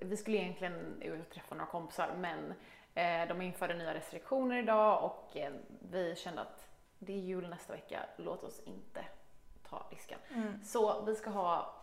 vi 0.01 0.17
skulle 0.17 0.37
egentligen 0.37 1.03
ut 1.03 1.21
och 1.21 1.35
träffa 1.35 1.55
några 1.55 1.71
kompisar 1.71 2.15
men 2.17 2.55
eh, 2.95 3.29
de 3.29 3.43
införde 3.43 3.75
nya 3.75 3.95
restriktioner 3.95 4.59
idag 4.59 5.05
och 5.05 5.37
eh, 5.37 5.53
vi 5.91 6.17
kände 6.17 6.41
att 6.41 6.69
det 6.99 7.13
är 7.13 7.19
jul 7.19 7.49
nästa 7.49 7.73
vecka, 7.73 8.01
låt 8.17 8.45
oss 8.45 8.61
inte 8.65 9.05
ta 9.69 9.87
risken. 9.91 10.19
Mm. 10.35 10.65
Så 10.65 11.05
vi 11.05 11.15
ska 11.15 11.31
ha 11.31 11.75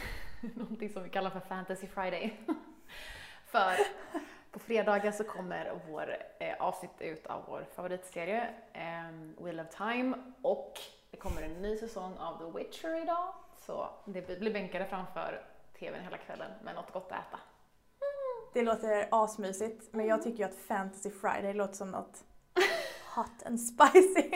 någonting 0.54 0.90
som 0.90 1.02
vi 1.02 1.10
kallar 1.10 1.30
för 1.30 1.40
Fantasy 1.40 1.86
Friday. 1.86 2.36
för 3.46 3.74
på 4.50 4.58
fredagar 4.58 5.12
så 5.12 5.24
kommer 5.24 5.80
vår 5.88 6.16
eh, 6.40 6.56
avsnitt 6.58 7.00
ut 7.00 7.26
av 7.26 7.44
vår 7.48 7.66
favoritserie 7.74 8.54
eh, 8.72 9.44
Wheel 9.44 9.60
of 9.60 9.68
Time 9.68 10.16
och 10.42 10.80
det 11.14 11.20
kommer 11.20 11.42
en 11.42 11.62
ny 11.62 11.76
säsong 11.76 12.16
av 12.18 12.38
The 12.38 12.58
Witcher 12.58 13.02
idag. 13.02 13.34
Så 13.66 13.90
det 14.04 14.40
blir 14.40 14.52
bänkade 14.52 14.86
framför 14.86 15.42
TVn 15.78 16.02
hela 16.04 16.18
kvällen 16.18 16.50
med 16.64 16.74
något 16.74 16.92
gott 16.92 17.12
att 17.12 17.18
äta. 17.18 17.38
Det 18.52 18.62
låter 18.62 19.08
asmysigt 19.10 19.92
men 19.92 20.06
jag 20.06 20.22
tycker 20.22 20.38
ju 20.38 20.44
att 20.44 20.54
Fantasy 20.54 21.10
Friday 21.10 21.54
låter 21.54 21.74
som 21.74 21.90
något 21.90 22.24
hot 23.14 23.46
and 23.46 23.60
spicy. 23.60 24.30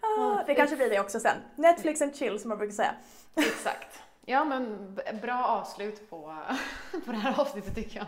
ah, 0.00 0.42
det 0.46 0.54
kanske 0.54 0.76
blir 0.76 0.90
det 0.90 1.00
också 1.00 1.20
sen. 1.20 1.36
Netflix 1.56 2.02
and 2.02 2.16
chill 2.16 2.40
som 2.40 2.48
man 2.48 2.58
brukar 2.58 2.74
säga. 2.74 2.94
Exakt. 3.34 4.02
Ja 4.24 4.44
men 4.44 4.94
bra 5.22 5.44
avslut 5.44 6.10
på, 6.10 6.36
på 7.04 7.12
det 7.12 7.18
här 7.18 7.40
avsnittet 7.40 7.74
tycker 7.74 7.96
jag. 7.96 8.06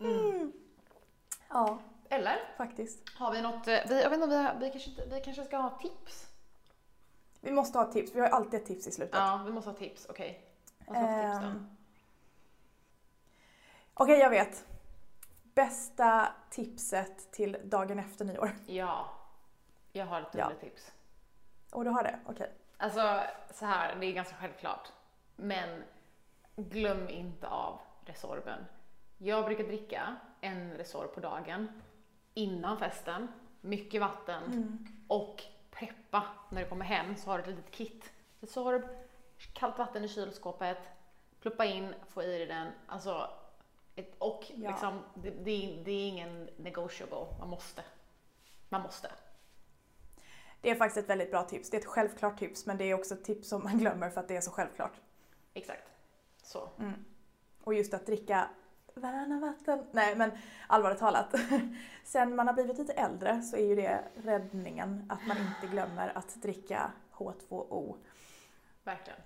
Mm. 0.00 0.52
Ja, 1.48 1.78
Eller? 2.16 2.54
faktiskt. 2.56 3.08
Har 3.18 3.32
vi 3.32 3.42
något, 3.42 3.68
eh, 3.68 3.78
vi, 3.88 4.02
jag 4.02 4.10
vet 4.10 4.16
inte, 4.22 4.26
vi, 4.36 4.36
har- 4.42 4.54
vi, 4.60 4.70
kanske, 4.70 4.90
vi 5.06 5.20
kanske 5.20 5.44
ska 5.44 5.56
ha 5.56 5.70
tips? 5.78 6.26
Vi 7.40 7.50
måste 7.52 7.78
ha 7.78 7.92
tips, 7.92 8.14
vi 8.14 8.20
har 8.20 8.28
alltid 8.28 8.60
ett 8.60 8.66
tips 8.66 8.86
i 8.86 8.92
slutet. 8.92 9.14
Ja, 9.16 9.42
vi 9.46 9.52
måste 9.52 9.70
ha 9.70 9.76
tips, 9.76 10.06
okej. 10.10 10.44
Vad 10.86 10.96
ska 10.96 11.06
för 11.06 11.22
tips 11.22 11.40
då? 11.40 11.46
Ehm, 11.46 11.76
Okej, 13.94 14.18
jag 14.18 14.30
vet. 14.30 14.64
Bästa 15.42 16.28
tipset 16.50 17.32
till 17.32 17.56
dagen 17.64 17.98
efter 17.98 18.24
nyår. 18.24 18.56
Ja, 18.66 19.08
jag 19.92 20.06
har 20.06 20.20
ett 20.20 20.34
Ja. 20.34 20.52
tips. 20.60 20.92
Och 21.70 21.84
du 21.84 21.90
har 21.90 22.02
det? 22.02 22.18
Okej. 22.26 22.52
Alltså 22.76 23.20
så 23.54 23.66
här, 23.66 23.96
det 24.00 24.06
är 24.06 24.12
ganska 24.12 24.36
självklart. 24.36 24.88
Men 25.36 25.82
glöm 26.56 27.08
inte 27.08 27.48
av 27.48 27.80
Resorben. 28.04 28.64
Jag 29.18 29.44
brukar 29.44 29.64
dricka 29.64 30.16
en 30.40 30.70
Resor 30.74 31.06
på 31.06 31.20
dagen 31.20 31.82
innan 32.36 32.78
festen, 32.78 33.28
mycket 33.60 34.00
vatten 34.00 34.42
Mm. 34.44 34.86
och 35.08 35.42
preppa 35.70 36.24
när 36.50 36.62
du 36.62 36.68
kommer 36.68 36.84
hem 36.84 37.16
så 37.16 37.30
har 37.30 37.38
du 37.38 37.42
ett 37.44 37.48
litet 37.50 37.70
kit. 37.70 38.12
Resorb, 38.40 38.82
kallt 39.52 39.78
vatten 39.78 40.04
i 40.04 40.08
kylskåpet, 40.08 40.78
pluppa 41.40 41.64
in, 41.64 41.94
få 42.08 42.22
i 42.22 42.26
dig 42.26 42.46
den. 42.46 42.68
Alltså, 42.86 43.30
ett, 43.94 44.14
och 44.18 44.44
Ja. 44.54 44.70
liksom, 44.70 45.02
det, 45.14 45.30
det, 45.30 45.50
är- 45.50 45.84
det 45.84 45.90
är 45.90 46.08
ingen 46.08 46.48
negotiable, 46.56 47.26
man 47.38 47.48
måste. 47.48 47.82
Man 48.68 48.82
måste. 48.82 49.10
Det 50.60 50.70
är 50.70 50.74
faktiskt 50.74 50.96
ett 51.04 51.10
väldigt 51.10 51.30
bra 51.30 51.42
tips. 51.44 51.70
Det 51.70 51.76
är 51.76 51.80
ett 51.80 51.86
självklart 51.86 52.38
tips 52.38 52.66
men 52.66 52.78
det 52.78 52.84
är 52.84 52.94
också 52.94 53.14
ett 53.14 53.24
tips 53.24 53.48
som 53.48 53.62
man 53.62 53.78
glömmer 53.78 54.10
för 54.10 54.20
att 54.20 54.28
det 54.28 54.36
är 54.36 54.40
så 54.40 54.50
självklart. 54.50 54.92
Exakt. 55.54 55.88
Så. 56.42 56.68
Mm. 56.78 57.04
Och 57.64 57.74
just 57.74 57.94
att 57.94 58.06
dricka 58.06 58.48
varannan 59.00 59.40
vatten. 59.40 59.86
Nej 59.92 60.16
men 60.16 60.30
allvarligt 60.66 60.98
talat. 60.98 61.34
Sen 62.04 62.36
man 62.36 62.46
har 62.46 62.54
blivit 62.54 62.78
lite 62.78 62.92
äldre 62.92 63.42
så 63.42 63.56
är 63.56 63.66
ju 63.66 63.74
det 63.74 64.04
räddningen 64.14 65.06
att 65.08 65.26
man 65.26 65.36
inte 65.36 65.66
glömmer 65.66 66.12
att 66.14 66.34
dricka 66.34 66.90
H2O. 67.12 67.96
Verkligen. 68.84 69.20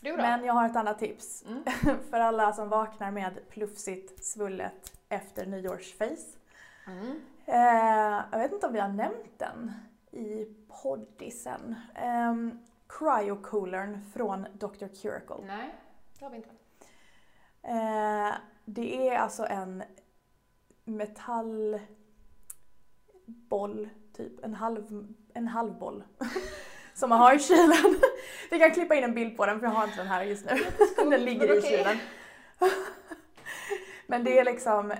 Du 0.00 0.10
då? 0.10 0.16
Men 0.16 0.44
jag 0.44 0.52
har 0.52 0.66
ett 0.66 0.76
annat 0.76 0.98
tips. 0.98 1.44
Mm. 1.46 1.64
För 2.10 2.20
alla 2.20 2.52
som 2.52 2.68
vaknar 2.68 3.10
med 3.10 3.48
plufsigt 3.48 4.24
svullet 4.24 4.92
efter 5.08 5.46
nyårsface. 5.46 6.38
Mm. 6.86 7.20
Eh, 7.46 8.24
jag 8.30 8.38
vet 8.38 8.52
inte 8.52 8.66
om 8.66 8.72
vi 8.72 8.80
har 8.80 8.88
nämnt 8.88 9.38
den 9.38 9.72
i 10.10 10.46
poddisen. 10.82 11.74
Eh, 11.94 12.34
Cryocoolern 12.88 14.04
från 14.14 14.46
Dr. 14.52 14.86
Curacle. 15.02 15.46
Nej, 15.46 15.74
det 16.18 16.24
har 16.24 16.30
vi 16.30 16.36
inte. 16.36 16.50
Eh, 17.62 18.34
det 18.64 19.08
är 19.08 19.18
alltså 19.18 19.46
en 19.46 19.82
metallboll, 20.84 21.88
typ 24.16 24.44
en 24.44 24.54
halv, 24.54 25.06
en 25.34 25.48
halv 25.48 25.78
boll. 25.78 26.04
som 26.94 27.08
man 27.08 27.18
har 27.18 27.34
i 27.34 27.38
kylen. 27.38 28.00
Vi 28.50 28.58
kan 28.58 28.70
klippa 28.70 28.94
in 28.94 29.04
en 29.04 29.14
bild 29.14 29.36
på 29.36 29.46
den 29.46 29.60
för 29.60 29.66
jag 29.66 29.74
har 29.74 29.84
inte 29.84 29.96
den 29.96 30.06
här 30.06 30.22
just 30.22 30.44
nu. 30.44 30.50
Den 31.10 31.24
ligger 31.24 31.58
i 31.58 31.62
kylen. 31.62 31.98
Men 34.06 34.24
det 34.24 34.38
är 34.38 34.44
liksom, 34.44 34.94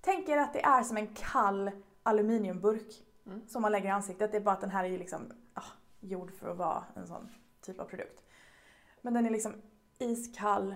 tänk 0.00 0.28
er 0.28 0.36
att 0.36 0.52
det 0.52 0.64
är 0.64 0.82
som 0.82 0.96
en 0.96 1.14
kall 1.14 1.70
aluminiumburk 2.02 3.04
Mm. 3.26 3.48
som 3.48 3.62
man 3.62 3.72
lägger 3.72 3.88
i 3.88 3.90
ansiktet. 3.90 4.30
Det 4.30 4.36
är 4.36 4.40
bara 4.40 4.54
att 4.54 4.60
den 4.60 4.70
här 4.70 4.84
är 4.84 4.88
ju 4.88 4.98
liksom 4.98 5.32
ah, 5.54 5.62
gjord 6.00 6.32
för 6.32 6.48
att 6.50 6.56
vara 6.56 6.84
en 6.96 7.06
sån 7.06 7.28
typ 7.60 7.80
av 7.80 7.84
produkt. 7.84 8.22
Men 9.00 9.14
den 9.14 9.26
är 9.26 9.30
liksom 9.30 9.52
iskall 9.98 10.74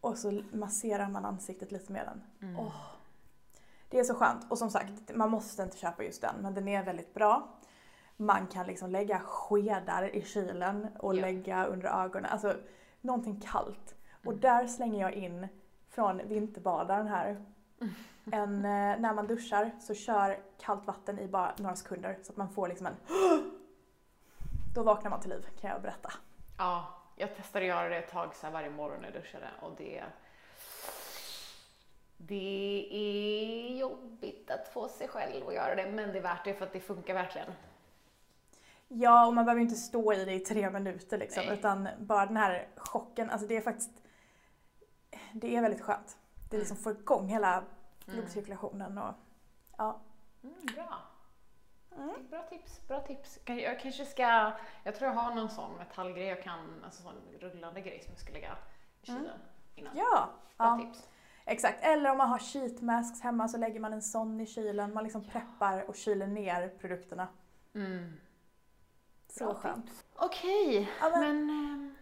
och 0.00 0.18
så 0.18 0.42
masserar 0.52 1.08
man 1.08 1.24
ansiktet 1.24 1.72
lite 1.72 1.92
med 1.92 2.06
den. 2.06 2.48
Mm. 2.48 2.60
Åh. 2.66 2.74
Det 3.88 3.98
är 3.98 4.04
så 4.04 4.14
skönt. 4.14 4.46
Och 4.50 4.58
som 4.58 4.70
sagt, 4.70 5.14
man 5.14 5.30
måste 5.30 5.62
inte 5.62 5.76
köpa 5.78 6.02
just 6.04 6.20
den, 6.22 6.34
men 6.40 6.54
den 6.54 6.68
är 6.68 6.84
väldigt 6.84 7.14
bra. 7.14 7.48
Man 8.16 8.46
kan 8.46 8.66
liksom 8.66 8.90
lägga 8.90 9.20
skedar 9.20 10.14
i 10.16 10.22
kylen 10.24 10.86
och 10.98 11.14
Ja. 11.16 11.20
lägga 11.20 11.64
under 11.66 12.04
ögonen. 12.04 12.30
Alltså 12.32 12.54
någonting 13.00 13.40
kallt. 13.40 13.94
Och 14.24 14.32
Mm. 14.32 14.40
där 14.40 14.66
slänger 14.66 15.00
jag 15.00 15.12
in 15.12 15.48
från 15.88 16.20
vinterbadaren 16.28 17.06
här. 17.06 17.44
En, 18.32 18.54
eh, 18.56 19.00
när 19.00 19.14
man 19.14 19.26
duschar 19.26 19.70
så 19.80 19.94
kör 19.94 20.38
kallt 20.58 20.86
vatten 20.86 21.18
i 21.18 21.28
bara 21.28 21.54
några 21.58 21.76
sekunder 21.76 22.18
så 22.22 22.32
att 22.32 22.36
man 22.36 22.48
får 22.50 22.68
liksom 22.68 22.86
en 22.86 22.94
Då 24.74 24.82
vaknar 24.82 25.10
man 25.10 25.20
till 25.20 25.30
liv 25.30 25.46
kan 25.60 25.70
jag 25.70 25.82
berätta. 25.82 26.12
Ja, 26.58 26.84
jag 27.16 27.36
testade 27.36 27.64
att 27.64 27.68
göra 27.68 27.88
det 27.88 27.96
ett 27.96 28.10
tag 28.10 28.34
så 28.34 28.50
varje 28.50 28.70
morgon 28.70 29.00
när 29.00 29.10
jag 29.12 29.22
duschade 29.22 29.50
och 29.60 29.72
det 29.78 30.04
det 32.26 32.88
är 32.90 33.78
jobbigt 33.78 34.50
att 34.50 34.68
få 34.68 34.88
sig 34.88 35.08
själv 35.08 35.48
att 35.48 35.54
göra 35.54 35.74
det, 35.74 35.92
men 35.92 36.12
det 36.12 36.18
är 36.18 36.22
värt 36.22 36.44
det 36.44 36.54
för 36.54 36.66
att 36.66 36.72
det 36.72 36.80
funkar 36.80 37.14
verkligen. 37.14 37.48
Ja, 38.88 39.26
och 39.26 39.34
man 39.34 39.44
behöver 39.44 39.62
inte 39.62 39.74
stå 39.74 40.12
i 40.12 40.24
det 40.24 40.32
i 40.32 40.40
tre 40.40 40.70
minuter 40.70 41.18
liksom, 41.18 41.44
Nej. 41.46 41.58
utan 41.58 41.88
bara 41.98 42.26
den 42.26 42.36
här 42.36 42.68
chocken, 42.76 43.30
alltså 43.30 43.46
det 43.46 43.56
är 43.56 43.60
faktiskt, 43.60 43.90
det 45.32 45.56
är 45.56 45.62
väldigt 45.62 45.82
skönt. 45.82 46.16
Det 46.50 46.58
liksom 46.58 46.76
får 46.76 46.92
igång 46.92 47.28
hela 47.28 47.64
blodcirkulationen 48.06 48.98
och 48.98 49.14
ja. 49.76 50.00
Mm, 50.42 50.54
bra. 50.74 50.98
Mm. 51.96 52.14
Bra 52.30 52.42
tips, 52.42 52.80
bra 52.88 53.00
tips. 53.00 53.38
Jag 53.44 53.80
kanske 53.80 54.04
ska, 54.04 54.52
jag 54.84 54.94
tror 54.94 55.10
jag 55.10 55.16
har 55.16 55.34
någon 55.34 55.50
sån 55.50 55.76
metallgrej 55.76 56.26
jag 56.26 56.42
kan, 56.42 56.84
alltså 56.84 57.02
sån 57.02 57.14
rullande 57.40 57.80
grej 57.80 58.00
som 58.02 58.12
jag 58.12 58.20
ska 58.20 58.32
lägga 58.32 58.56
i 59.02 59.06
kylen 59.06 59.38
innan. 59.74 59.96
Ja, 59.96 60.28
Bra 60.56 60.66
ja, 60.66 60.78
tips. 60.78 61.08
exakt. 61.44 61.84
Eller 61.84 62.10
om 62.10 62.18
man 62.18 62.28
har 62.28 62.38
sheet 62.38 62.80
masks 62.82 63.20
hemma 63.20 63.48
så 63.48 63.58
lägger 63.58 63.80
man 63.80 63.92
en 63.92 64.02
sån 64.02 64.40
i 64.40 64.46
kylen, 64.46 64.94
man 64.94 65.04
liksom 65.04 65.24
preppar 65.24 65.88
och 65.88 65.96
kyler 65.96 66.26
ner 66.26 66.68
produkterna. 66.68 67.28
Mm. 67.74 68.12
Så 69.28 69.44
Bra 69.44 69.54
skönt. 69.54 69.86
tips. 69.86 70.04
Okej, 70.16 70.90
Ja, 71.00 71.10
men- 71.10 71.46
men... 71.46 71.96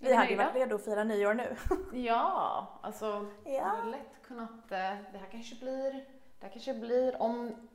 är 0.00 0.06
Vi 0.08 0.14
hade 0.14 0.30
ju 0.30 0.36
varit 0.36 0.54
redo 0.54 0.74
att 0.76 0.84
fira 0.84 1.04
nyår 1.04 1.34
nu. 1.34 1.56
Ja, 1.92 2.68
alltså 2.82 3.26
Ja. 3.44 3.82
lätt 3.84 4.22
kunnat, 4.26 4.72
eh, 4.72 4.94
det 5.12 5.18
här 5.18 5.28
kanske 5.30 5.56
blir, 5.56 5.92
det 6.40 6.46
här 6.46 6.48
kanske 6.52 6.74
blir 6.74 7.22
om, 7.22 7.68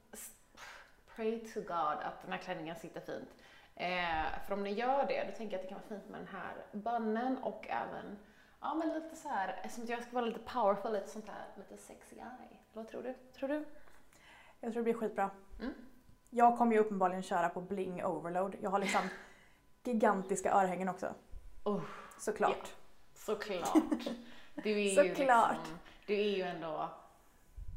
pray 1.15 1.39
to 1.53 1.59
God 1.61 1.97
att 2.03 2.21
den 2.21 2.31
här 2.31 2.39
klänningen 2.39 2.75
sitter 2.75 3.01
fint. 3.01 3.29
Eh, 3.75 4.39
för 4.47 4.53
om 4.53 4.63
ni 4.63 4.71
gör 4.71 5.05
det, 5.07 5.23
då 5.31 5.37
tänker 5.37 5.57
jag 5.57 5.59
att 5.59 5.61
det 5.61 5.67
kan 5.67 5.77
vara 5.77 5.89
fint 5.99 6.09
med 6.09 6.19
den 6.19 6.27
här 6.27 6.55
bönnen 6.71 7.37
och 7.43 7.67
även, 7.69 8.17
ja 8.61 8.73
men 8.73 8.89
lite 8.93 9.15
så 9.15 9.29
här, 9.29 9.59
eftersom 9.63 9.85
jag 9.85 10.03
ska 10.03 10.11
vara 10.11 10.25
lite 10.25 10.39
powerful, 10.39 10.93
lite 10.93 11.07
sånt 11.07 11.27
här, 11.27 11.45
lite 11.57 11.77
sexy 11.77 12.15
guy. 12.15 12.57
Vad 12.73 12.87
tror 12.87 13.03
du? 13.03 13.13
Tror 13.33 13.49
du? 13.49 13.65
Jag 14.59 14.73
tror 14.73 14.83
det 14.83 14.83
blir 14.83 14.93
skitbra. 14.93 15.29
Mm. 15.59 15.73
Jag 16.29 16.57
kommer 16.57 16.73
ju 16.73 16.79
uppenbarligen 16.79 17.23
köra 17.23 17.49
på 17.49 17.61
bling 17.61 18.03
overload. 18.05 18.55
Jag 18.61 18.69
har 18.69 18.79
liksom 18.79 19.01
gigantiska 19.83 20.51
örhängen 20.53 20.89
också. 20.89 21.13
Oh, 21.63 21.81
Såklart. 22.19 22.75
såklart. 23.13 23.77
Du 24.55 24.71
är 24.71 24.77
ju 24.89 24.95
Såklart. 24.95 25.57
liksom, 25.57 25.79
du 26.05 26.13
är 26.13 26.37
ju 26.37 26.41
ändå, 26.41 26.89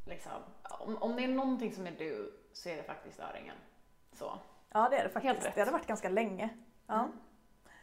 liksom, 0.06 0.32
om, 0.62 0.96
om 0.96 1.16
det 1.16 1.24
är 1.24 1.28
någonting 1.28 1.72
som 1.72 1.86
är 1.86 1.90
du 1.90 2.32
så 2.54 2.68
är 2.68 2.76
det 2.76 2.82
faktiskt 2.82 3.20
öringen. 3.20 3.56
Så. 4.12 4.38
Ja 4.72 4.88
det 4.88 4.96
är 4.96 5.02
det 5.02 5.02
Helt 5.02 5.12
faktiskt. 5.12 5.46
rätt. 5.46 5.54
Det 5.54 5.60
hade 5.60 5.72
varit 5.72 5.86
ganska 5.86 6.08
länge. 6.08 6.50
Ja. 6.86 6.94
Mm. 6.94 7.12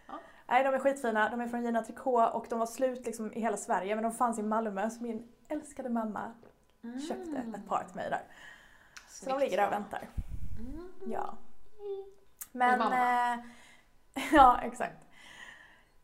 Ja. 0.08 0.14
Nej 0.48 0.64
de 0.64 0.74
är 0.74 0.80
skitfina. 0.80 1.30
De 1.30 1.42
är 1.42 1.48
från 1.48 1.64
Gina 1.64 1.84
Tricot 1.84 2.34
och 2.34 2.46
de 2.50 2.60
var 2.60 2.66
slut 2.66 3.06
liksom 3.06 3.34
i 3.34 3.40
hela 3.40 3.58
Sverige 3.58 3.96
men 3.96 4.04
de 4.04 4.12
fanns 4.12 4.40
i 4.40 4.44
Malmö 4.44 4.90
så 4.90 5.04
min 5.04 5.32
älskade 5.48 5.90
mamma 5.90 6.34
köpte 7.08 7.38
ett 7.38 7.68
par 7.68 7.84
till 7.84 7.96
mig 7.96 8.10
där. 8.10 8.22
Så 9.10 9.30
de 9.30 9.40
ligger 9.40 9.58
där 9.58 9.68
och 9.68 9.74
väntar. 9.74 10.10
Mm. 10.60 10.90
Ja. 11.06 11.38
Men... 12.52 12.82
Eh, 12.82 13.46
ja 14.34 14.60
exakt. 14.62 14.98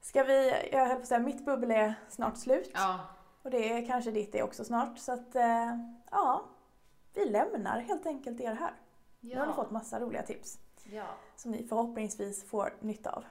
Ska 0.02 0.24
vi, 0.24 0.70
jag 0.72 0.86
höll 0.86 0.96
på 0.96 1.02
att 1.02 1.08
säga, 1.08 1.20
mitt 1.20 1.46
bubbel 1.46 1.72
är 1.72 1.94
snart 2.10 2.38
slut. 2.38 2.72
Ja, 2.74 3.00
Och 3.42 3.52
det 3.52 3.74
är 3.74 3.86
kanske 3.86 4.12
ditt 4.12 4.36
är 4.36 4.44
också 4.44 4.66
snart. 4.66 4.98
Så 4.98 5.12
att 5.14 5.36
eh, 5.36 5.78
ja, 6.12 6.44
vi 7.18 7.26
lämnar 7.26 7.80
helt 7.80 8.06
enkelt 8.06 8.40
er 8.40 8.54
här. 8.54 8.74
Nu 9.20 9.40
har 9.40 9.48
ni 9.48 9.54
fått 9.54 9.72
massa 9.72 10.00
roliga 10.00 10.24
tips 10.24 10.60
ja. 10.92 11.06
som 11.36 11.52
ni 11.52 11.68
förhoppningsvis 11.68 12.44
får 12.50 12.74
nytta 12.80 13.12
av. 13.12 13.24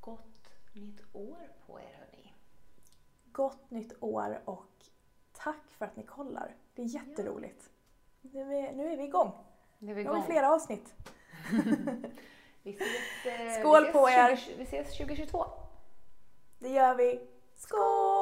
Gott 0.00 0.50
nytt 0.74 1.00
år 1.12 1.48
på 1.66 1.80
er 1.80 1.94
hörni. 1.98 2.34
Gott 3.32 3.70
nytt 3.70 3.92
år 4.00 4.40
och 4.44 4.84
tack 5.32 5.70
för 5.78 5.84
att 5.84 5.96
ni 5.96 6.02
kollar. 6.02 6.56
Det 6.74 6.82
är 6.82 6.86
jätteroligt. 6.86 7.70
Nu 8.20 8.40
är, 8.40 8.72
nu 8.72 8.92
är 8.92 8.96
vi 8.96 9.04
igång. 9.04 9.32
Nu 9.78 9.90
är 9.90 9.94
vi 9.94 10.02
Nu 10.04 10.08
har 10.08 10.14
vi 10.14 10.18
igång. 10.20 10.26
flera 10.26 10.54
avsnitt. 10.54 10.94
Vi 12.62 12.70
ses, 12.70 13.26
eh, 13.26 13.60
Skål 13.60 13.82
vi 13.82 13.88
ses 13.88 13.92
på 13.92 14.10
er. 14.10 14.36
20, 14.36 14.54
vi 14.56 14.62
ses 14.62 14.96
2022. 14.96 15.44
Det 16.58 16.68
gör 16.68 16.94
vi. 16.94 17.28
Skål! 17.56 18.19